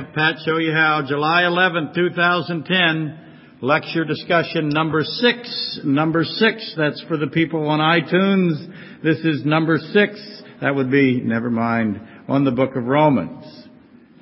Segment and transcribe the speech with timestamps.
[0.00, 1.02] have Pat show you how.
[1.04, 3.18] July 11, 2010,
[3.60, 5.80] lecture discussion number six.
[5.82, 9.02] Number six, that's for the people on iTunes.
[9.02, 10.20] This is number six.
[10.60, 13.44] That would be, never mind, on the book of Romans.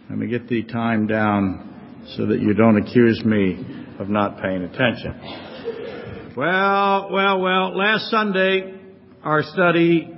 [0.09, 3.63] Let me get the time down so that you don't accuse me
[3.99, 6.33] of not paying attention.
[6.35, 8.81] Well, well, well, last Sunday,
[9.23, 10.09] our study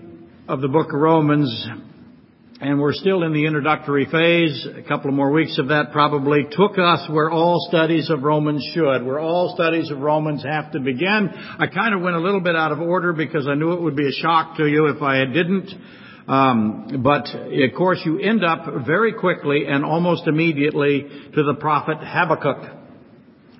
[0.47, 1.69] of the book of Romans
[2.61, 4.67] and we're still in the introductory phase.
[4.77, 8.69] A couple of more weeks of that probably took us where all studies of Romans
[8.75, 11.31] should, where all studies of Romans have to begin.
[11.59, 13.95] I kind of went a little bit out of order because I knew it would
[13.95, 15.73] be a shock to you if I didn't.
[16.27, 21.99] Um, but of course, you end up very quickly and almost immediately to the prophet
[22.01, 22.79] Habakkuk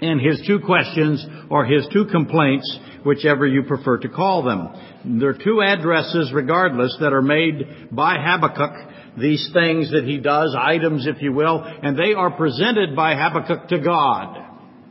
[0.01, 5.19] and his two questions or his two complaints, whichever you prefer to call them.
[5.21, 10.55] There are two addresses, regardless, that are made by Habakkuk these things that he does,
[10.59, 14.45] items if you will, and they are presented by Habakkuk to God.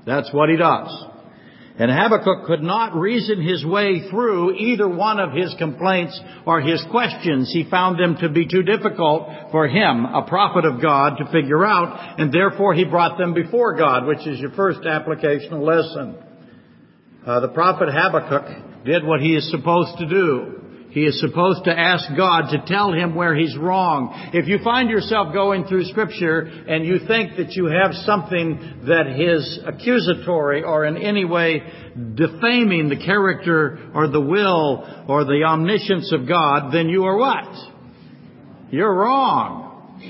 [0.06, 1.06] That's what he does.
[1.80, 6.84] And Habakkuk could not reason his way through either one of his complaints or his
[6.90, 7.52] questions.
[7.54, 11.64] He found them to be too difficult for him, a prophet of God, to figure
[11.64, 16.16] out, and therefore he brought them before God, which is your first applicational lesson.
[17.24, 20.57] Uh, the prophet Habakkuk did what he is supposed to do.
[20.98, 24.32] He is supposed to ask God to tell him where he's wrong.
[24.34, 29.06] If you find yourself going through scripture and you think that you have something that
[29.06, 31.62] is accusatory or in any way
[32.16, 37.46] defaming the character or the will or the omniscience of God, then you are what?
[38.72, 40.02] You're wrong.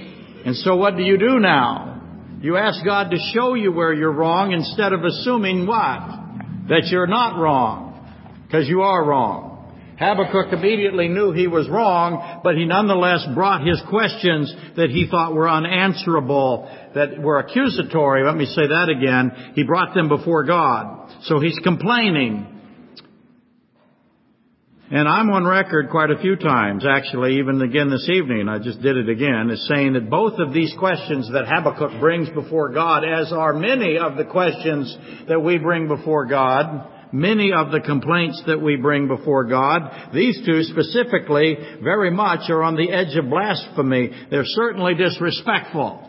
[0.46, 2.02] And so what do you do now?
[2.40, 6.70] You ask God to show you where you're wrong instead of assuming what?
[6.70, 8.46] That you're not wrong.
[8.48, 9.47] Because you are wrong.
[9.98, 15.34] Habakkuk immediately knew he was wrong, but he nonetheless brought his questions that he thought
[15.34, 18.24] were unanswerable, that were accusatory.
[18.24, 19.54] Let me say that again.
[19.56, 21.12] He brought them before God.
[21.24, 22.54] So he's complaining.
[24.90, 28.82] And I'm on record quite a few times, actually, even again this evening, I just
[28.82, 33.04] did it again, is saying that both of these questions that Habakkuk brings before God,
[33.04, 34.96] as are many of the questions
[35.28, 40.12] that we bring before God, many of the complaints that we bring before God.
[40.14, 44.12] These two specifically very much are on the edge of blasphemy.
[44.30, 46.04] They're certainly disrespectful.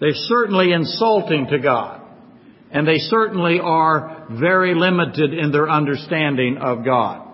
[0.00, 2.02] They're certainly insulting to God.
[2.70, 7.24] And they certainly are very limited in their understanding of God.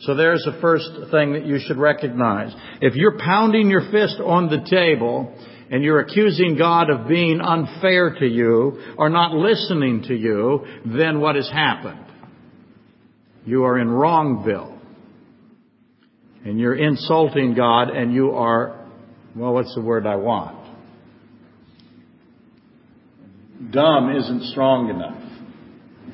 [0.00, 2.54] So there's the first thing that you should recognize.
[2.80, 5.34] If you're pounding your fist on the table
[5.70, 11.20] and you're accusing God of being unfair to you or not listening to you, then
[11.20, 12.04] what has happened?
[13.46, 14.78] You are in wrongville.
[16.44, 18.86] And you're insulting God and you are,
[19.36, 20.56] well, what's the word I want?
[23.70, 25.22] Dumb isn't strong enough.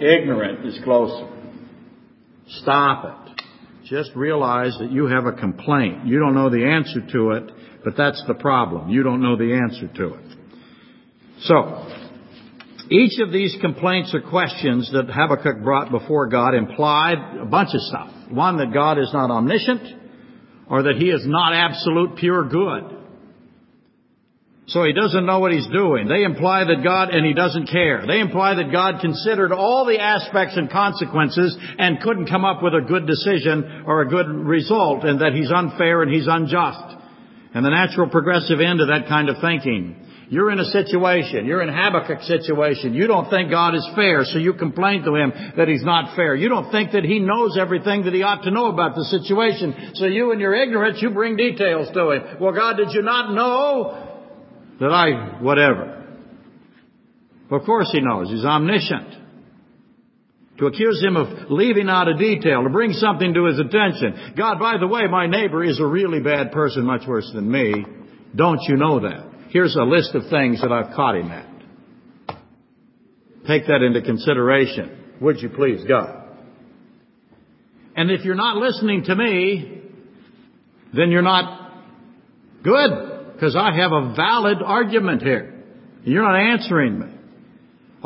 [0.00, 1.32] Ignorant is closer.
[2.48, 3.42] Stop it.
[3.84, 6.06] Just realize that you have a complaint.
[6.06, 7.55] You don't know the answer to it,
[7.86, 8.90] but that's the problem.
[8.90, 10.36] You don't know the answer to it.
[11.42, 11.86] So,
[12.90, 17.80] each of these complaints or questions that Habakkuk brought before God implied a bunch of
[17.82, 18.10] stuff.
[18.28, 19.82] One, that God is not omniscient,
[20.68, 22.92] or that He is not absolute pure good.
[24.66, 26.08] So he doesn't know what he's doing.
[26.08, 28.04] They imply that God, and he doesn't care.
[28.04, 32.74] They imply that God considered all the aspects and consequences and couldn't come up with
[32.74, 36.96] a good decision or a good result and that he's unfair and he's unjust.
[37.56, 39.96] And the natural progressive end of that kind of thinking.
[40.28, 42.92] You're in a situation, you're in Habakkuk's situation.
[42.92, 46.34] You don't think God is fair, so you complain to him that he's not fair.
[46.34, 49.92] You don't think that he knows everything that he ought to know about the situation.
[49.94, 52.22] So you in your ignorance, you bring details to him.
[52.42, 54.18] Well, God, did you not know
[54.78, 56.04] that I, whatever?
[57.50, 58.28] Of course he knows.
[58.28, 59.25] He's omniscient
[60.58, 64.32] to accuse him of leaving out a detail, to bring something to his attention.
[64.36, 67.84] God, by the way, my neighbor is a really bad person, much worse than me.
[68.34, 69.32] Don't you know that?
[69.50, 71.46] Here's a list of things that I've caught him at.
[73.46, 75.14] Take that into consideration.
[75.20, 76.24] Would you please, God?
[77.94, 79.82] And if you're not listening to me,
[80.92, 81.72] then you're not
[82.62, 85.64] good, because I have a valid argument here.
[86.04, 87.15] You're not answering me.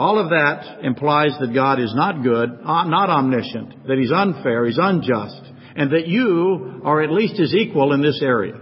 [0.01, 4.65] All of that implies that God is not good, uh, not omniscient, that He's unfair,
[4.65, 5.43] He's unjust,
[5.77, 8.59] and that you are at least His equal in this area.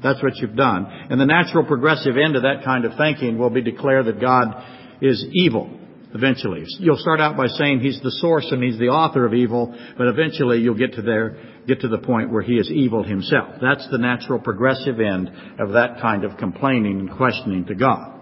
[0.00, 0.86] That's what you've done.
[1.10, 4.64] And the natural progressive end of that kind of thinking will be declare that God
[5.02, 5.74] is evil.
[6.14, 6.64] Eventually.
[6.78, 10.06] You'll start out by saying he's the source and he's the author of evil, but
[10.06, 11.36] eventually you'll get to there,
[11.66, 13.56] get to the point where he is evil himself.
[13.60, 18.17] That's the natural progressive end of that kind of complaining and questioning to God.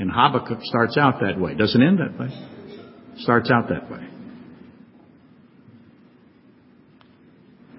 [0.00, 1.54] And Habakkuk starts out that way.
[1.54, 2.28] Doesn't end that way.
[3.18, 4.08] Starts out that way.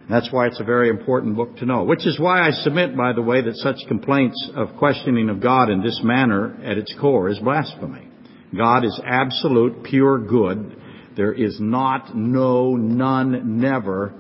[0.07, 1.83] That's why it's a very important book to know.
[1.83, 5.71] Which is why I submit, by the way, that such complaints of questioning of God
[5.71, 8.07] in this manner at its core is blasphemy.
[8.55, 10.79] God is absolute, pure good.
[11.17, 14.13] There is not, no, none, never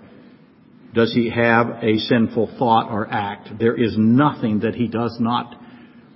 [0.95, 3.59] does he have a sinful thought or act.
[3.59, 5.55] There is nothing that he does not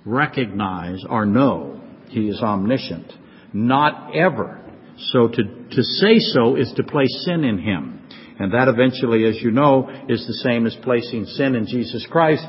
[0.04, 1.75] recognize or know.
[2.16, 3.12] He is omniscient.
[3.52, 4.58] Not ever.
[5.12, 8.08] So to, to say so is to place sin in him.
[8.38, 12.48] And that eventually, as you know, is the same as placing sin in Jesus Christ,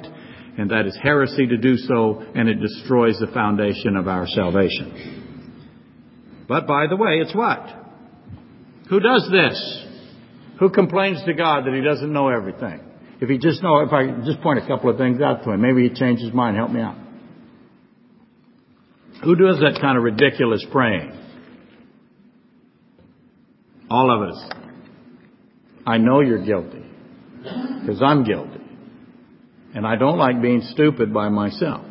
[0.58, 5.66] and that is heresy to do so, and it destroys the foundation of our salvation.
[6.48, 7.68] But by the way, it's what?
[8.90, 9.86] Who does this?
[10.62, 12.80] Who complains to God that he doesn't know everything?
[13.20, 15.62] If he just know, if I just point a couple of things out to him,
[15.62, 16.56] maybe he changes his mind.
[16.56, 16.96] Help me out.
[19.24, 21.12] Who does that kind of ridiculous praying?
[23.90, 24.52] All of us.
[25.86, 26.84] I know you're guilty.
[27.42, 28.62] Because I'm guilty.
[29.74, 31.86] And I don't like being stupid by myself.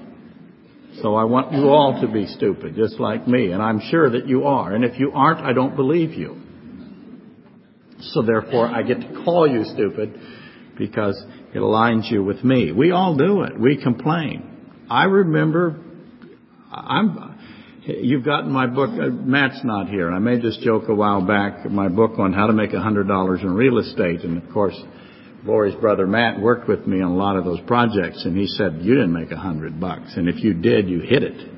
[1.02, 3.50] So I want you all to be stupid, just like me.
[3.50, 4.74] And I'm sure that you are.
[4.74, 6.40] And if you aren't, I don't believe you.
[8.00, 10.18] So therefore, I get to call you stupid
[10.78, 11.22] because
[11.54, 12.72] it aligns you with me.
[12.72, 13.58] We all do it.
[13.58, 14.84] We complain.
[14.90, 15.80] I remember,
[16.70, 17.38] I'm,
[17.86, 18.90] You've gotten my book.
[18.90, 20.10] Uh, Matt's not here.
[20.10, 21.70] I made this joke a while back.
[21.70, 24.76] My book on how to make a hundred dollars in real estate, and of course,
[25.44, 28.80] Lori's brother Matt worked with me on a lot of those projects, and he said
[28.80, 31.48] you didn't make a hundred bucks, and if you did, you hit it.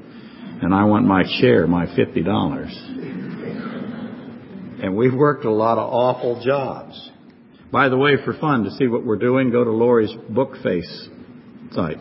[0.60, 2.76] And I want my share, my fifty dollars.
[4.82, 7.10] And we've worked a lot of awful jobs.
[7.72, 11.08] By the way, for fun to see what we're doing, go to Lori's Bookface
[11.72, 11.98] site.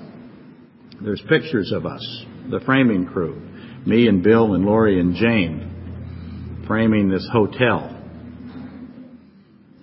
[1.02, 3.42] There's pictures of us, the framing crew
[3.86, 7.94] me and Bill and Lori and Jane framing this hotel.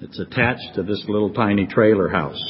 [0.02, 2.40] It's attached to this little tiny trailer house.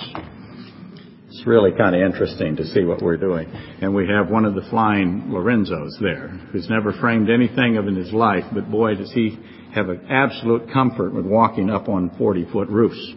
[1.29, 3.49] It's really kind of interesting to see what we're doing.
[3.81, 7.95] And we have one of the flying Lorenzos there, who's never framed anything of in
[7.95, 9.39] his life, but boy, does he
[9.75, 13.13] have an absolute comfort with walking up on 40 foot roofs.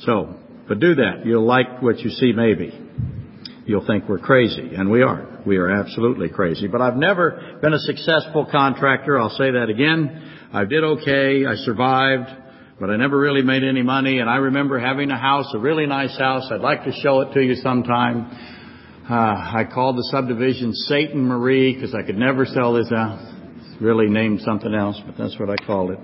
[0.00, 0.34] So,
[0.68, 1.22] but do that.
[1.24, 2.72] You'll like what you see maybe.
[3.66, 5.40] You'll think we're crazy, and we are.
[5.44, 6.68] We are absolutely crazy.
[6.68, 9.18] But I've never been a successful contractor.
[9.18, 10.48] I'll say that again.
[10.52, 11.44] I did okay.
[11.46, 12.30] I survived,
[12.78, 14.20] but I never really made any money.
[14.20, 16.48] And I remember having a house, a really nice house.
[16.52, 18.30] I'd like to show it to you sometime.
[19.10, 23.20] Uh, I called the subdivision Satan Marie because I could never sell this house.
[23.80, 25.98] Really named something else, but that's what I called it.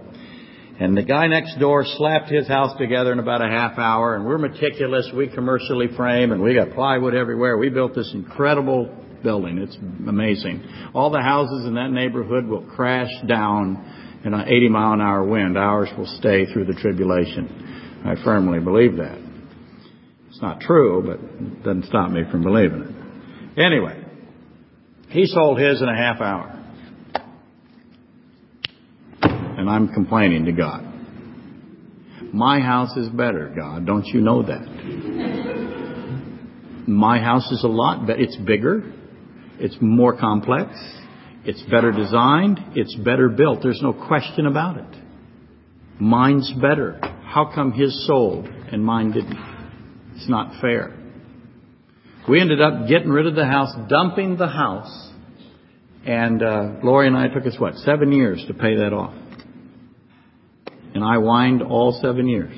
[0.81, 4.25] And the guy next door slapped his house together in about a half hour, and
[4.25, 5.11] we're meticulous.
[5.15, 7.59] We commercially frame, and we got plywood everywhere.
[7.59, 8.91] We built this incredible
[9.23, 9.59] building.
[9.59, 10.65] It's amazing.
[10.95, 15.25] All the houses in that neighborhood will crash down in an 80 mile an hour
[15.25, 15.57] wind.
[15.57, 18.03] Ours will stay through the tribulation.
[18.05, 19.19] I firmly believe that.
[20.29, 23.61] It's not true, but it doesn't stop me from believing it.
[23.61, 24.03] Anyway,
[25.09, 26.62] he sold his in a half hour.
[29.63, 30.83] And I'm complaining to God.
[32.33, 33.87] My house is better, God.
[33.87, 34.67] Don't you know that?
[36.89, 38.21] My house is a lot better.
[38.21, 38.93] It's bigger.
[39.61, 40.73] It's more complex.
[41.45, 42.59] It's better designed.
[42.75, 43.61] It's better built.
[43.63, 44.97] There's no question about it.
[46.01, 46.99] Mine's better.
[47.23, 49.39] How come his sold and mine didn't?
[50.17, 50.93] It's not fair.
[52.29, 55.13] We ended up getting rid of the house, dumping the house,
[56.05, 59.15] and uh, Lori and I took us what seven years to pay that off,
[60.95, 62.57] and I whined all seven years.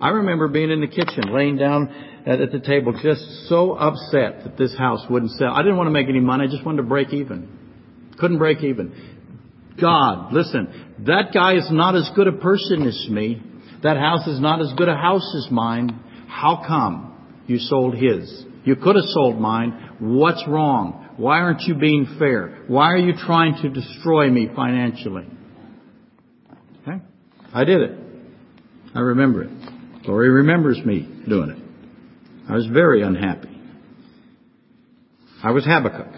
[0.00, 1.88] I remember being in the kitchen, laying down
[2.26, 5.52] at, at the table, just so upset that this house wouldn't sell.
[5.52, 6.44] I didn't want to make any money.
[6.44, 7.48] I just wanted to break even.
[8.18, 8.94] Couldn't break even.
[9.80, 13.42] God, listen, that guy is not as good a person as me.
[13.82, 16.00] That house is not as good a house as mine.
[16.28, 18.44] How come you sold his?
[18.64, 19.96] You could have sold mine.
[20.00, 21.08] What's wrong?
[21.16, 22.64] Why aren't you being fair?
[22.66, 25.26] Why are you trying to destroy me financially?
[27.54, 27.98] I did it.
[28.94, 29.50] I remember it.
[30.06, 32.50] Lori remembers me doing it.
[32.50, 33.48] I was very unhappy.
[35.42, 36.12] I was Habakkuk.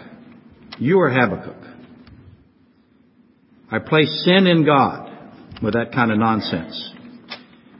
[0.79, 1.63] You are Habakkuk.
[3.71, 5.11] I place sin in God
[5.61, 6.91] with that kind of nonsense.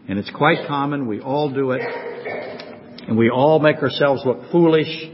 [0.07, 1.07] And it's quite common.
[1.07, 1.81] We all do it.
[3.07, 5.09] And we all make ourselves look foolish.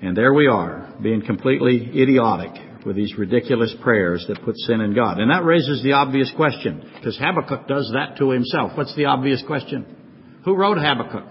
[0.00, 2.52] And there we are, being completely idiotic,
[2.84, 5.18] with these ridiculous prayers that put sin in God.
[5.18, 8.72] And that raises the obvious question, because Habakkuk does that to himself.
[8.76, 10.40] What's the obvious question?
[10.44, 11.28] Who wrote Habakkuk?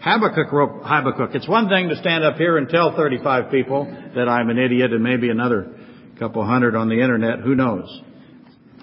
[0.00, 1.34] Habakkuk wrote Habakkuk.
[1.34, 3.84] It's one thing to stand up here and tell 35 people
[4.14, 5.74] that I'm an idiot and maybe another
[6.18, 7.40] couple hundred on the internet.
[7.40, 8.02] Who knows?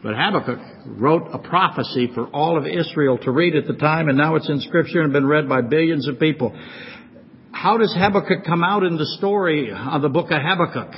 [0.04, 4.18] But Habakkuk wrote a prophecy for all of Israel to read at the time, and
[4.18, 6.54] now it's in Scripture and been read by billions of people.
[7.54, 10.94] How does Habakkuk come out in the story of the book of Habakkuk?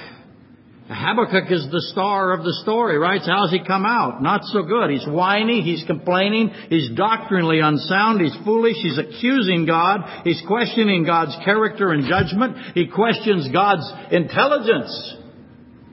[0.87, 3.19] Habakkuk is the star of the story, right?
[3.21, 4.21] So how's he come out?
[4.21, 4.91] Not so good.
[4.91, 11.35] He's whiny, he's complaining, he's doctrinally unsound, he's foolish, he's accusing God, he's questioning God's
[11.43, 15.15] character and judgment, he questions God's intelligence.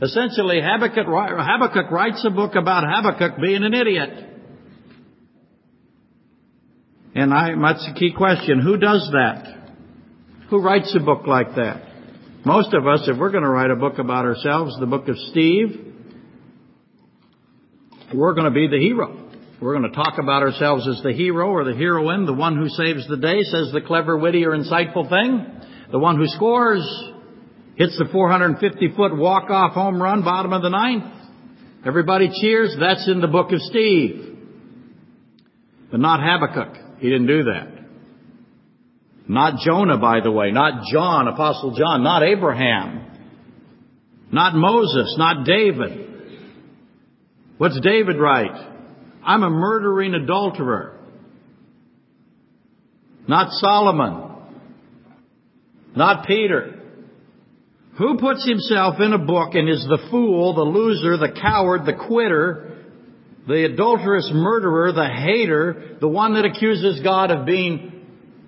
[0.03, 4.11] Essentially, Habakkuk, Habakkuk writes a book about Habakkuk being an idiot.
[7.15, 8.61] And I, that's a key question.
[8.61, 9.71] Who does that?
[10.51, 11.92] Who writes a book like that?
[12.45, 15.17] Most of us, if we're going to write a book about ourselves, the book of
[15.31, 15.95] Steve,
[18.13, 19.17] we're going to be the hero.
[19.61, 22.69] We're going to talk about ourselves as the hero or the heroine, the one who
[22.69, 25.47] saves the day, says the clever, witty, or insightful thing,
[25.93, 26.83] the one who scores,
[27.77, 31.05] hits the 450 foot walk off home run, bottom of the ninth.
[31.87, 32.75] Everybody cheers.
[32.79, 34.37] That's in the book of Steve.
[35.93, 36.99] But not Habakkuk.
[36.99, 37.82] He didn't do that.
[39.29, 40.51] Not Jonah, by the way.
[40.51, 42.03] Not John, Apostle John.
[42.03, 43.07] Not Abraham.
[44.31, 45.15] Not Moses.
[45.19, 46.09] Not David.
[47.59, 48.71] What's David write?
[49.25, 50.99] I'm a murdering adulterer.
[53.29, 54.31] Not Solomon.
[55.95, 56.81] Not Peter.
[57.99, 61.95] Who puts himself in a book and is the fool, the loser, the coward, the
[61.95, 62.79] quitter,
[63.47, 67.92] the adulterous murderer, the hater, the one that accuses God of being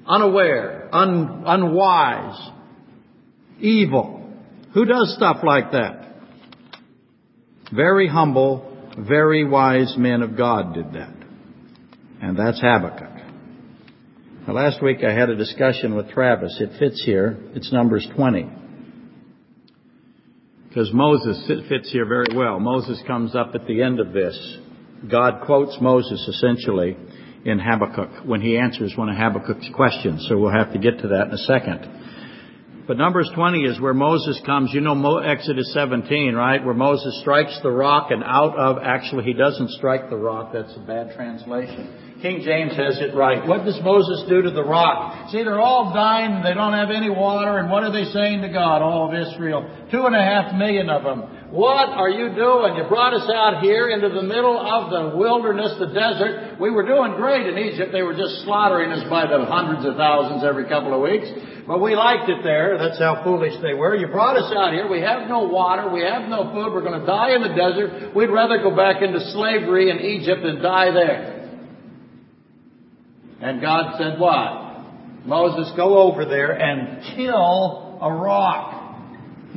[0.06, 2.50] unaware, un, unwise,
[3.61, 4.32] evil.
[4.75, 6.16] Who does stuff like that?
[7.73, 11.14] Very humble, very wise men of God did that.
[12.20, 13.14] And that's Habakkuk.
[14.46, 16.56] Now, last week I had a discussion with Travis.
[16.61, 17.38] It fits here.
[17.54, 18.50] It's Numbers 20.
[20.68, 22.58] Because Moses fits here very well.
[22.61, 24.58] Moses comes up at the end of this.
[25.11, 26.96] God quotes Moses essentially
[27.45, 30.27] in Habakkuk when he answers one of Habakkuk's questions.
[30.29, 31.89] So we'll have to get to that in a second.
[32.87, 34.71] But Numbers 20 is where Moses comes.
[34.75, 36.63] You know Exodus 17, right?
[36.63, 40.53] Where Moses strikes the rock and out of, actually he doesn't strike the rock.
[40.53, 42.13] That's a bad translation.
[42.25, 43.45] King James has it right.
[43.45, 45.28] What does Moses do to the rock?
[45.28, 48.49] See, they're all dying, they don't have any water, and what are they saying to
[48.49, 49.69] God, all of Israel?
[49.93, 51.52] Two and a half million of them.
[51.52, 52.81] What are you doing?
[52.81, 56.57] You brought us out here into the middle of the wilderness, the desert.
[56.57, 57.93] We were doing great in Egypt.
[57.93, 61.28] They were just slaughtering us by the hundreds of thousands every couple of weeks.
[61.69, 62.81] But we liked it there.
[62.81, 63.95] That's how foolish they were.
[63.95, 64.88] You brought us out here.
[64.88, 65.93] We have no water.
[65.93, 66.73] We have no food.
[66.73, 68.16] We're going to die in the desert.
[68.16, 71.34] We'd rather go back into slavery in Egypt and die there.
[73.45, 75.27] And God said what?
[75.27, 79.03] Moses, go over there and kill a rock.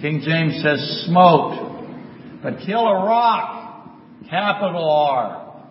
[0.01, 2.41] King James says smote.
[2.43, 3.87] But kill a rock.
[4.29, 5.63] Capital R.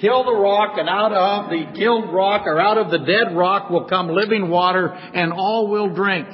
[0.00, 3.68] Kill the rock and out of the killed rock or out of the dead rock
[3.68, 6.28] will come living water and all will drink.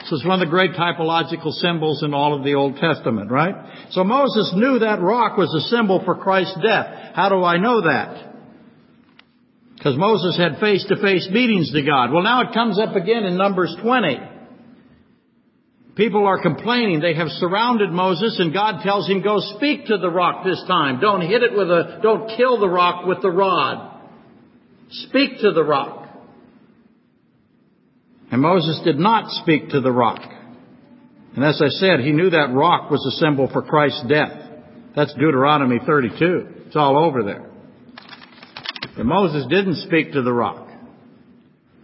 [0.00, 3.54] This is one of the great typological symbols in all of the Old Testament, right?
[3.88, 7.14] So Moses knew that rock was a symbol for Christ's death.
[7.14, 8.35] How do I know that?
[9.86, 12.10] Because Moses had face to face meetings to God.
[12.10, 14.18] Well, now it comes up again in Numbers 20.
[15.94, 16.98] People are complaining.
[16.98, 20.98] They have surrounded Moses and God tells him, go speak to the rock this time.
[20.98, 24.00] Don't hit it with a, don't kill the rock with the rod.
[24.90, 26.08] Speak to the rock.
[28.32, 30.20] And Moses did not speak to the rock.
[31.36, 34.32] And as I said, he knew that rock was a symbol for Christ's death.
[34.96, 36.64] That's Deuteronomy 32.
[36.66, 37.52] It's all over there.
[38.96, 40.68] And Moses didn't speak to the rock.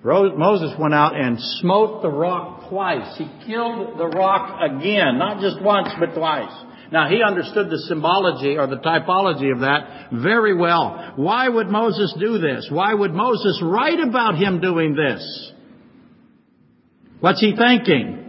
[0.05, 3.17] Moses went out and smote the rock twice.
[3.17, 6.53] He killed the rock again, not just once, but twice.
[6.91, 11.13] Now he understood the symbology or the typology of that very well.
[11.17, 12.69] Why would Moses do this?
[12.71, 15.53] Why would Moses write about him doing this?
[17.21, 18.22] What's he thinking?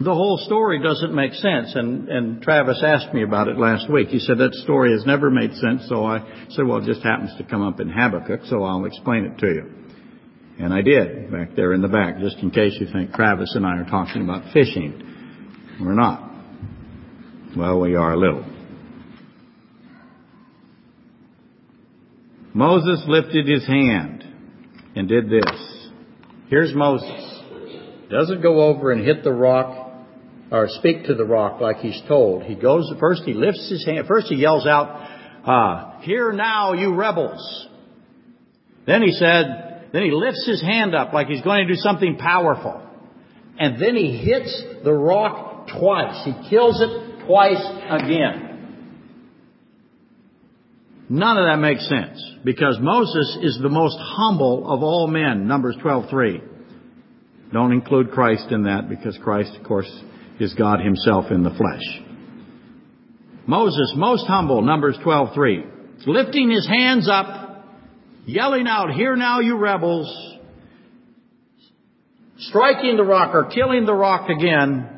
[0.00, 1.74] The whole story doesn't make sense.
[1.74, 4.08] And, and Travis asked me about it last week.
[4.08, 5.86] He said that story has never made sense.
[5.88, 9.24] So I said, well, it just happens to come up in Habakkuk, so I'll explain
[9.24, 9.74] it to you.
[10.60, 13.66] And I did, back there in the back, just in case you think Travis and
[13.66, 15.04] I are talking about fishing.
[15.80, 16.30] We're not.
[17.56, 18.44] Well, we are a little.
[22.54, 24.24] Moses lifted his hand
[24.96, 25.88] and did this.
[26.48, 27.42] Here's Moses.
[28.10, 29.87] Doesn't go over and hit the rock
[30.50, 32.42] or speak to the rock like he's told.
[32.42, 35.08] He goes, first he lifts his hand, first he yells out,
[35.44, 37.68] uh, hear now you rebels.
[38.86, 42.16] Then he said, then he lifts his hand up like he's going to do something
[42.16, 42.82] powerful.
[43.58, 46.24] And then he hits the rock twice.
[46.24, 48.48] He kills it twice again.
[51.10, 55.76] None of that makes sense because Moses is the most humble of all men, Numbers
[55.82, 56.42] 12:3.
[57.52, 59.90] Don't include Christ in that because Christ, of course,
[60.40, 62.02] is God himself in the flesh.
[63.46, 65.64] Moses, most humble, Numbers 12:3.
[66.06, 67.64] Lifting his hands up,
[68.26, 70.38] yelling out, "Hear now, you rebels!"
[72.38, 74.97] Striking the rock or killing the rock again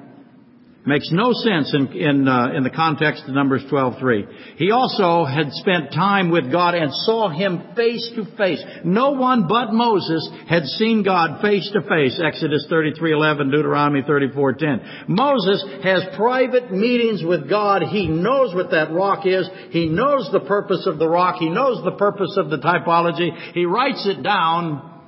[0.91, 4.57] Makes no sense in, in, uh, in the context of Numbers 12.3.
[4.57, 8.61] He also had spent time with God and saw Him face to face.
[8.83, 12.21] No one but Moses had seen God face to face.
[12.21, 15.07] Exodus 33.11, Deuteronomy 34.10.
[15.09, 17.83] Moses has private meetings with God.
[17.85, 19.49] He knows what that rock is.
[19.71, 21.37] He knows the purpose of the rock.
[21.39, 23.31] He knows the purpose of the typology.
[23.53, 25.05] He writes it down.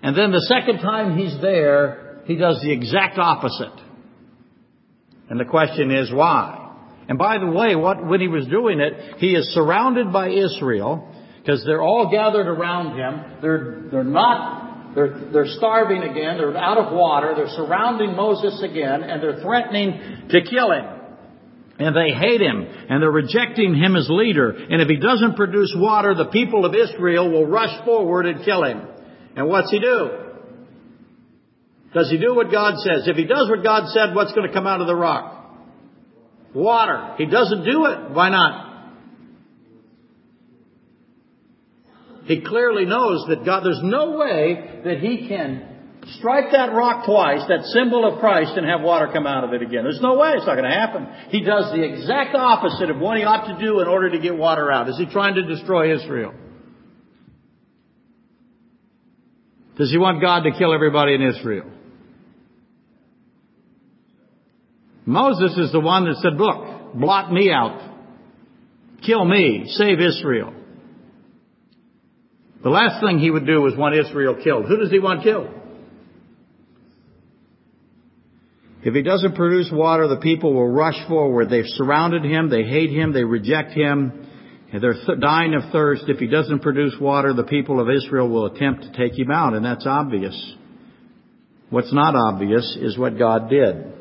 [0.00, 3.83] And then the second time he's there, he does the exact opposite.
[5.28, 6.60] And the question is why?
[7.08, 11.12] And by the way, what, when he was doing it, he is surrounded by Israel
[11.38, 13.40] because they're all gathered around him.
[13.42, 16.38] They're, they're not, they're, they're starving again.
[16.38, 17.34] They're out of water.
[17.36, 20.86] They're surrounding Moses again and they're threatening to kill him.
[21.78, 24.50] And they hate him and they're rejecting him as leader.
[24.50, 28.64] And if he doesn't produce water, the people of Israel will rush forward and kill
[28.64, 28.80] him.
[29.36, 30.23] And what's he do?
[31.94, 33.06] Does he do what God says?
[33.06, 35.30] If he does what God said, what's going to come out of the rock?
[36.52, 37.14] Water.
[37.18, 38.10] He doesn't do it.
[38.10, 38.64] Why not?
[42.24, 45.70] He clearly knows that God, there's no way that he can
[46.18, 49.62] strike that rock twice, that symbol of Christ, and have water come out of it
[49.62, 49.84] again.
[49.84, 50.32] There's no way.
[50.34, 51.06] It's not going to happen.
[51.28, 54.36] He does the exact opposite of what he ought to do in order to get
[54.36, 54.88] water out.
[54.88, 56.34] Is he trying to destroy Israel?
[59.76, 61.73] Does he want God to kill everybody in Israel?
[65.06, 67.92] Moses is the one that said, look, blot me out.
[69.04, 69.64] Kill me.
[69.66, 70.54] Save Israel.
[72.62, 74.64] The last thing he would do was want Israel killed.
[74.66, 75.48] Who does he want killed?
[78.82, 81.50] If he doesn't produce water, the people will rush forward.
[81.50, 82.48] They've surrounded him.
[82.48, 83.12] They hate him.
[83.12, 84.26] They reject him.
[84.72, 86.04] And they're th- dying of thirst.
[86.08, 89.54] If he doesn't produce water, the people of Israel will attempt to take him out.
[89.54, 90.54] And that's obvious.
[91.70, 93.92] What's not obvious is what God did.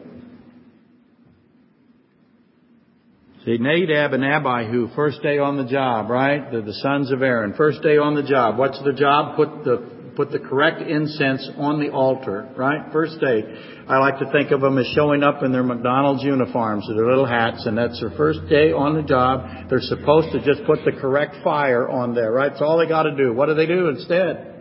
[3.45, 6.49] See, Nadab and Abihu, first day on the job, right?
[6.49, 7.53] They're the sons of Aaron.
[7.55, 8.57] First day on the job.
[8.57, 9.35] What's the job?
[9.35, 12.89] Put the, put the correct incense on the altar, right?
[12.93, 13.43] First day.
[13.89, 17.09] I like to think of them as showing up in their McDonald's uniforms with their
[17.09, 19.67] little hats, and that's their first day on the job.
[19.69, 22.49] They're supposed to just put the correct fire on there, right?
[22.49, 23.33] That's all they gotta do.
[23.33, 24.53] What do they do instead?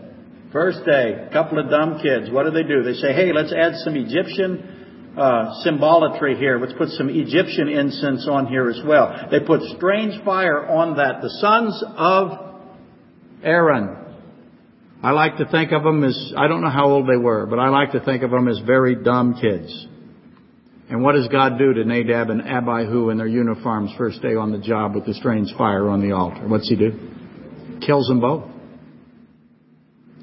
[0.50, 2.32] First day, couple of dumb kids.
[2.32, 2.82] What do they do?
[2.82, 4.71] They say, hey, let's add some Egyptian
[5.16, 6.58] uh, symbolatry here.
[6.58, 9.28] Let's put some Egyptian incense on here as well.
[9.30, 11.20] They put strange fire on that.
[11.20, 12.62] The sons of
[13.42, 13.98] Aaron.
[15.02, 17.58] I like to think of them as, I don't know how old they were, but
[17.58, 19.86] I like to think of them as very dumb kids.
[20.88, 24.52] And what does God do to Nadab and Abihu in their uniforms first day on
[24.52, 26.46] the job with the strange fire on the altar?
[26.46, 27.78] What's he do?
[27.84, 28.44] Kills them both.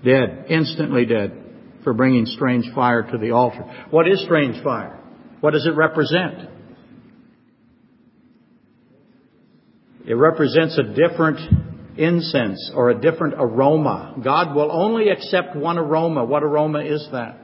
[0.03, 0.45] Dead.
[0.49, 1.48] Instantly dead
[1.83, 3.63] for bringing strange fire to the altar.
[3.89, 4.99] What is strange fire?
[5.41, 6.49] What does it represent?
[10.05, 11.39] It represents a different
[11.97, 14.15] incense or a different aroma.
[14.23, 16.25] God will only accept one aroma.
[16.25, 17.37] What aroma is that?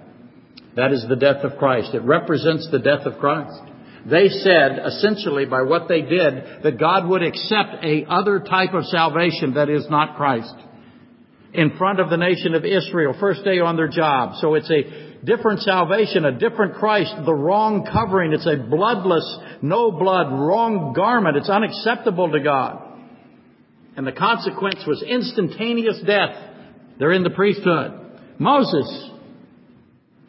[0.76, 1.94] That is the death of Christ.
[1.94, 3.62] It represents the death of Christ.
[4.10, 8.86] They said, essentially, by what they did, that God would accept a other type of
[8.86, 10.54] salvation that is not Christ
[11.56, 14.36] in front of the nation of Israel, first day on their job.
[14.42, 18.34] So it's a different salvation, a different Christ, the wrong covering.
[18.34, 21.38] It's a bloodless, no blood, wrong garment.
[21.38, 22.82] It's unacceptable to God.
[23.96, 26.36] And the consequence was instantaneous death.
[27.00, 28.02] They're in the priesthood.
[28.38, 29.12] Moses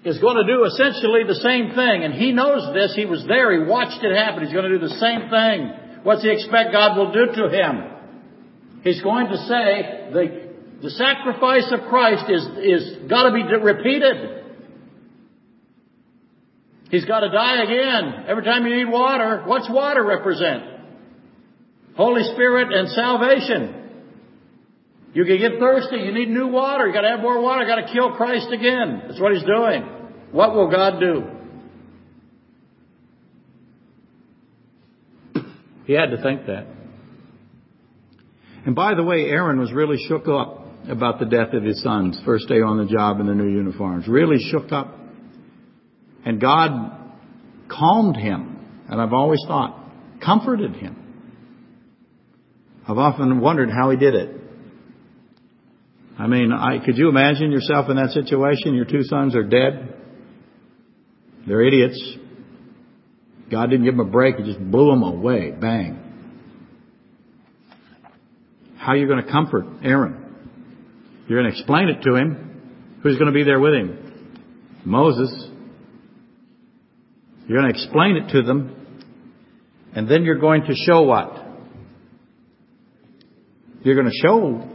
[0.04, 2.94] is going to do essentially the same thing, and he knows this.
[2.94, 3.52] He was there.
[3.52, 4.44] He watched it happen.
[4.44, 6.04] He's going to do the same thing.
[6.04, 7.92] What's he expect God will do to him?
[8.84, 10.45] He's going to say, the
[10.82, 14.44] the sacrifice of Christ is, is got to be repeated.
[16.90, 18.26] He's got to die again.
[18.28, 20.62] Every time you need water, what's water represent?
[21.96, 23.86] Holy Spirit and salvation.
[25.14, 27.90] You can get thirsty, you need new water, you gotta have more water, you gotta
[27.90, 29.02] kill Christ again.
[29.06, 29.82] That's what he's doing.
[30.30, 31.24] What will God do?
[35.86, 36.66] He had to think that.
[38.66, 42.18] And by the way, Aaron was really shook up about the death of his sons,
[42.24, 44.06] first day on the job in the new uniforms.
[44.06, 44.96] Really shook up.
[46.24, 47.12] And God
[47.68, 48.84] calmed him.
[48.88, 49.78] And I've always thought,
[50.24, 50.96] comforted him.
[52.88, 54.40] I've often wondered how he did it.
[56.18, 58.74] I mean, I, could you imagine yourself in that situation?
[58.74, 59.94] Your two sons are dead.
[61.46, 62.00] They're idiots.
[63.50, 64.36] God didn't give them a break.
[64.36, 65.50] He just blew them away.
[65.50, 66.02] Bang.
[68.78, 70.25] How are you going to comfort Aaron?
[71.26, 72.98] You're going to explain it to him.
[73.02, 74.40] Who's going to be there with him?
[74.84, 75.50] Moses.
[77.46, 79.02] You're going to explain it to them.
[79.94, 81.44] And then you're going to show what?
[83.82, 84.68] You're going to show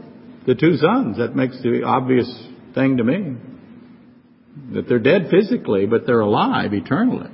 [0.46, 1.18] the two sons.
[1.18, 2.28] That makes the obvious
[2.74, 3.36] thing to me.
[4.74, 7.30] That they're dead physically, but they're alive eternally.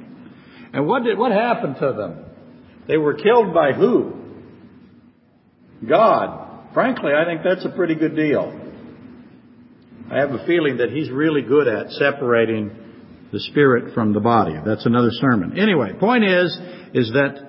[0.72, 2.24] And what did, what happened to them?
[2.86, 4.14] They were killed by who?
[5.88, 6.74] God.
[6.74, 8.67] Frankly, I think that's a pretty good deal.
[10.10, 12.70] I have a feeling that he's really good at separating
[13.30, 14.54] the spirit from the body.
[14.64, 15.58] That's another sermon.
[15.58, 16.58] Anyway, point is,
[16.94, 17.46] is that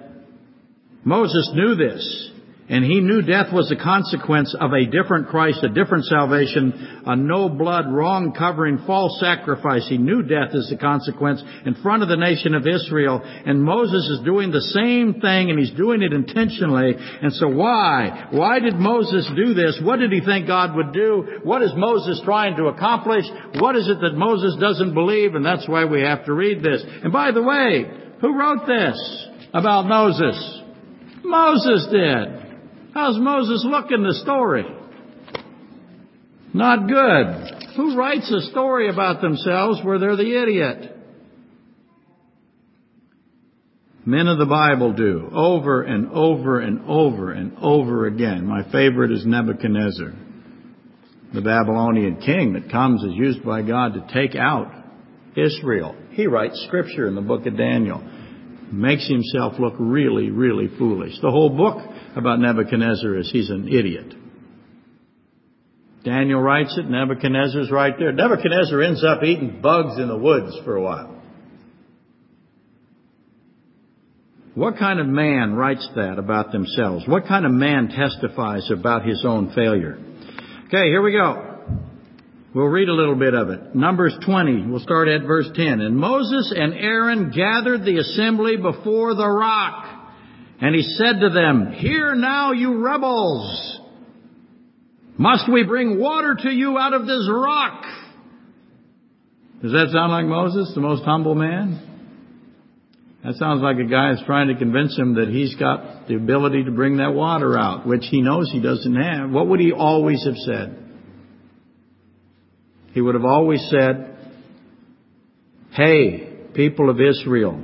[1.06, 2.32] Moses knew this.
[2.70, 7.16] And he knew death was the consequence of a different Christ, a different salvation, a
[7.16, 9.88] no blood, wrong covering, false sacrifice.
[9.90, 13.22] He knew death is the consequence in front of the nation of Israel.
[13.24, 16.94] And Moses is doing the same thing and he's doing it intentionally.
[16.96, 18.28] And so why?
[18.30, 19.82] Why did Moses do this?
[19.82, 21.40] What did he think God would do?
[21.42, 23.26] What is Moses trying to accomplish?
[23.58, 25.34] What is it that Moses doesn't believe?
[25.34, 26.86] And that's why we have to read this.
[26.86, 27.90] And by the way,
[28.22, 30.62] who wrote this about Moses?
[31.24, 32.39] Moses did.
[33.02, 34.66] How's Moses look in the story?
[36.54, 37.78] Not good.
[37.78, 40.98] Who writes a story about themselves where they're the idiot?
[44.06, 48.46] Men of the Bible do, over and over and over and over again.
[48.46, 50.12] My favorite is Nebuchadnezzar,
[51.34, 54.74] the Babylonian king that comes is used by God to take out
[55.38, 55.96] Israel.
[56.12, 58.04] He writes scripture in the book of Daniel.
[58.74, 61.14] Makes himself look really, really foolish.
[61.22, 61.78] The whole book
[62.16, 64.14] about Nebuchadnezzar is he's an idiot.
[66.04, 68.12] Daniel writes it, Nebuchadnezzar's right there.
[68.12, 71.16] Nebuchadnezzar ends up eating bugs in the woods for a while.
[74.56, 77.08] What kind of man writes that about themselves?
[77.08, 79.98] What kind of man testifies about his own failure?
[80.68, 81.50] Okay, here we go.
[82.54, 83.76] We'll read a little bit of it.
[83.76, 85.82] Numbers 20, we'll start at verse 10.
[85.82, 89.99] And Moses and Aaron gathered the assembly before the rock.
[90.62, 93.80] And he said to them, Hear now, you rebels!
[95.18, 97.84] Must we bring water to you out of this rock?
[99.62, 101.86] Does that sound like Moses, the most humble man?
[103.24, 106.64] That sounds like a guy is trying to convince him that he's got the ability
[106.64, 109.30] to bring that water out, which he knows he doesn't have.
[109.30, 110.78] What would he always have said?
[112.94, 114.18] He would have always said,
[115.72, 117.62] Hey, people of Israel,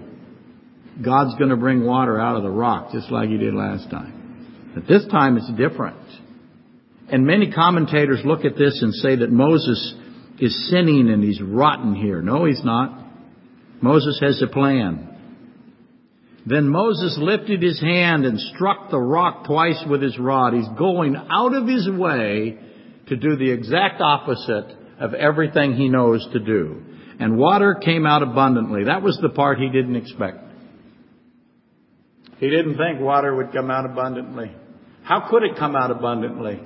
[1.04, 4.72] God's going to bring water out of the rock just like he did last time.
[4.74, 5.98] But this time it's different.
[7.10, 9.96] And many commentators look at this and say that Moses
[10.40, 12.22] is sinning and he's rotten here.
[12.22, 13.06] No, he's not.
[13.82, 15.12] Moses has a plan.
[16.46, 20.54] Then Moses lifted his hand and struck the rock twice with his rod.
[20.54, 22.58] He's going out of his way
[23.08, 26.84] to do the exact opposite of everything he knows to do.
[27.20, 28.86] And water came out abundantly.
[28.86, 30.45] That was the part he didn't expect.
[32.38, 34.52] He didn't think water would come out abundantly.
[35.04, 36.60] How could it come out abundantly?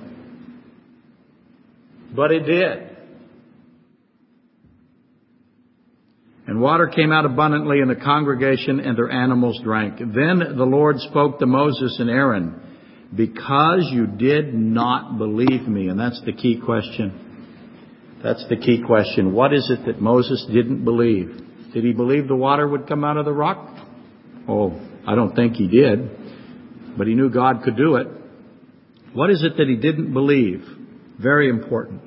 [2.14, 2.96] But it did.
[6.46, 9.98] And water came out abundantly in the congregation and their animals drank.
[9.98, 12.60] Then the Lord spoke to Moses and Aaron,
[13.14, 15.88] because you did not believe me.
[15.88, 18.18] And that's the key question.
[18.22, 19.32] That's the key question.
[19.32, 21.40] What is it that Moses didn't believe?
[21.72, 23.76] Did he believe the water would come out of the rock?
[24.48, 26.96] Oh, I don't think he did.
[26.96, 28.08] But he knew God could do it.
[29.12, 30.64] What is it that he didn't believe?
[31.18, 32.02] Very important.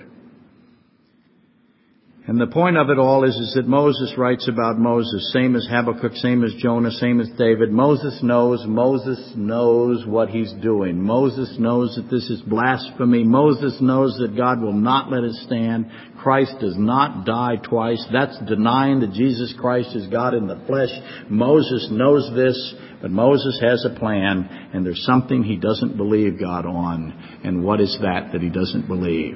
[2.26, 5.68] And the point of it all is, is that Moses writes about Moses, same as
[5.70, 7.70] Habakkuk, same as Jonah, same as David.
[7.70, 11.04] Moses knows, Moses knows what he's doing.
[11.04, 13.26] Moses knows that this is blasphemy.
[13.26, 15.92] Moses knows that God will not let it stand.
[16.24, 18.04] Christ does not die twice.
[18.12, 20.90] That's denying that Jesus Christ is God in the flesh.
[21.30, 26.66] Moses knows this, but Moses has a plan, and there's something he doesn't believe God
[26.66, 27.12] on.
[27.44, 29.36] And what is that that he doesn't believe?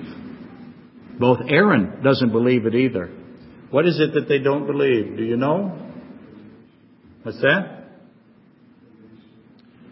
[1.19, 3.07] Both Aaron doesn't believe it either.
[3.69, 5.17] What is it that they don't believe?
[5.17, 5.77] Do you know?
[7.23, 7.89] What's that?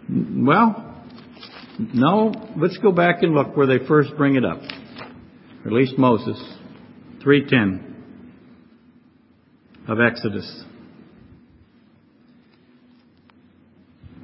[0.10, 1.04] Well,
[1.78, 4.62] no, let's go back and look where they first bring it up.
[5.66, 6.55] At least Moses.
[7.26, 7.96] 310
[9.88, 10.64] of Exodus.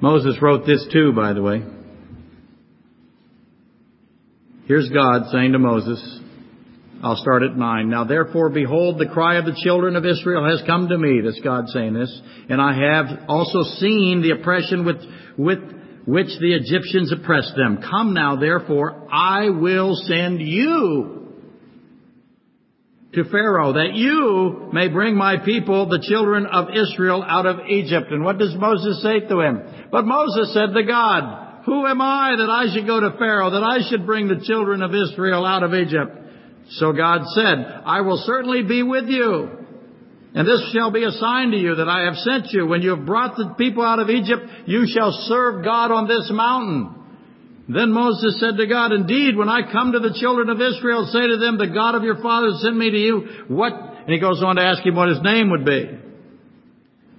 [0.00, 1.64] Moses wrote this too, by the way.
[4.66, 6.20] Here's God saying to Moses,
[7.02, 7.90] I'll start at 9.
[7.90, 11.22] Now therefore, behold, the cry of the children of Israel has come to me.
[11.24, 12.22] That's God saying this.
[12.48, 14.98] And I have also seen the oppression with,
[15.36, 15.58] with
[16.06, 17.82] which the Egyptians oppressed them.
[17.82, 21.21] Come now, therefore, I will send you
[23.14, 28.10] to Pharaoh that you may bring my people, the children of Israel, out of Egypt.
[28.10, 29.88] And what does Moses say to him?
[29.90, 33.62] But Moses said to God, Who am I that I should go to Pharaoh, that
[33.62, 36.16] I should bring the children of Israel out of Egypt?
[36.70, 39.58] So God said, I will certainly be with you.
[40.34, 42.66] And this shall be a sign to you that I have sent you.
[42.66, 46.30] When you have brought the people out of Egypt, you shall serve God on this
[46.32, 47.01] mountain.
[47.68, 51.26] Then Moses said to God, Indeed, when I come to the children of Israel, say
[51.26, 53.44] to them, The God of your fathers sent me to you.
[53.48, 53.72] What?
[53.72, 55.90] And he goes on to ask him what his name would be.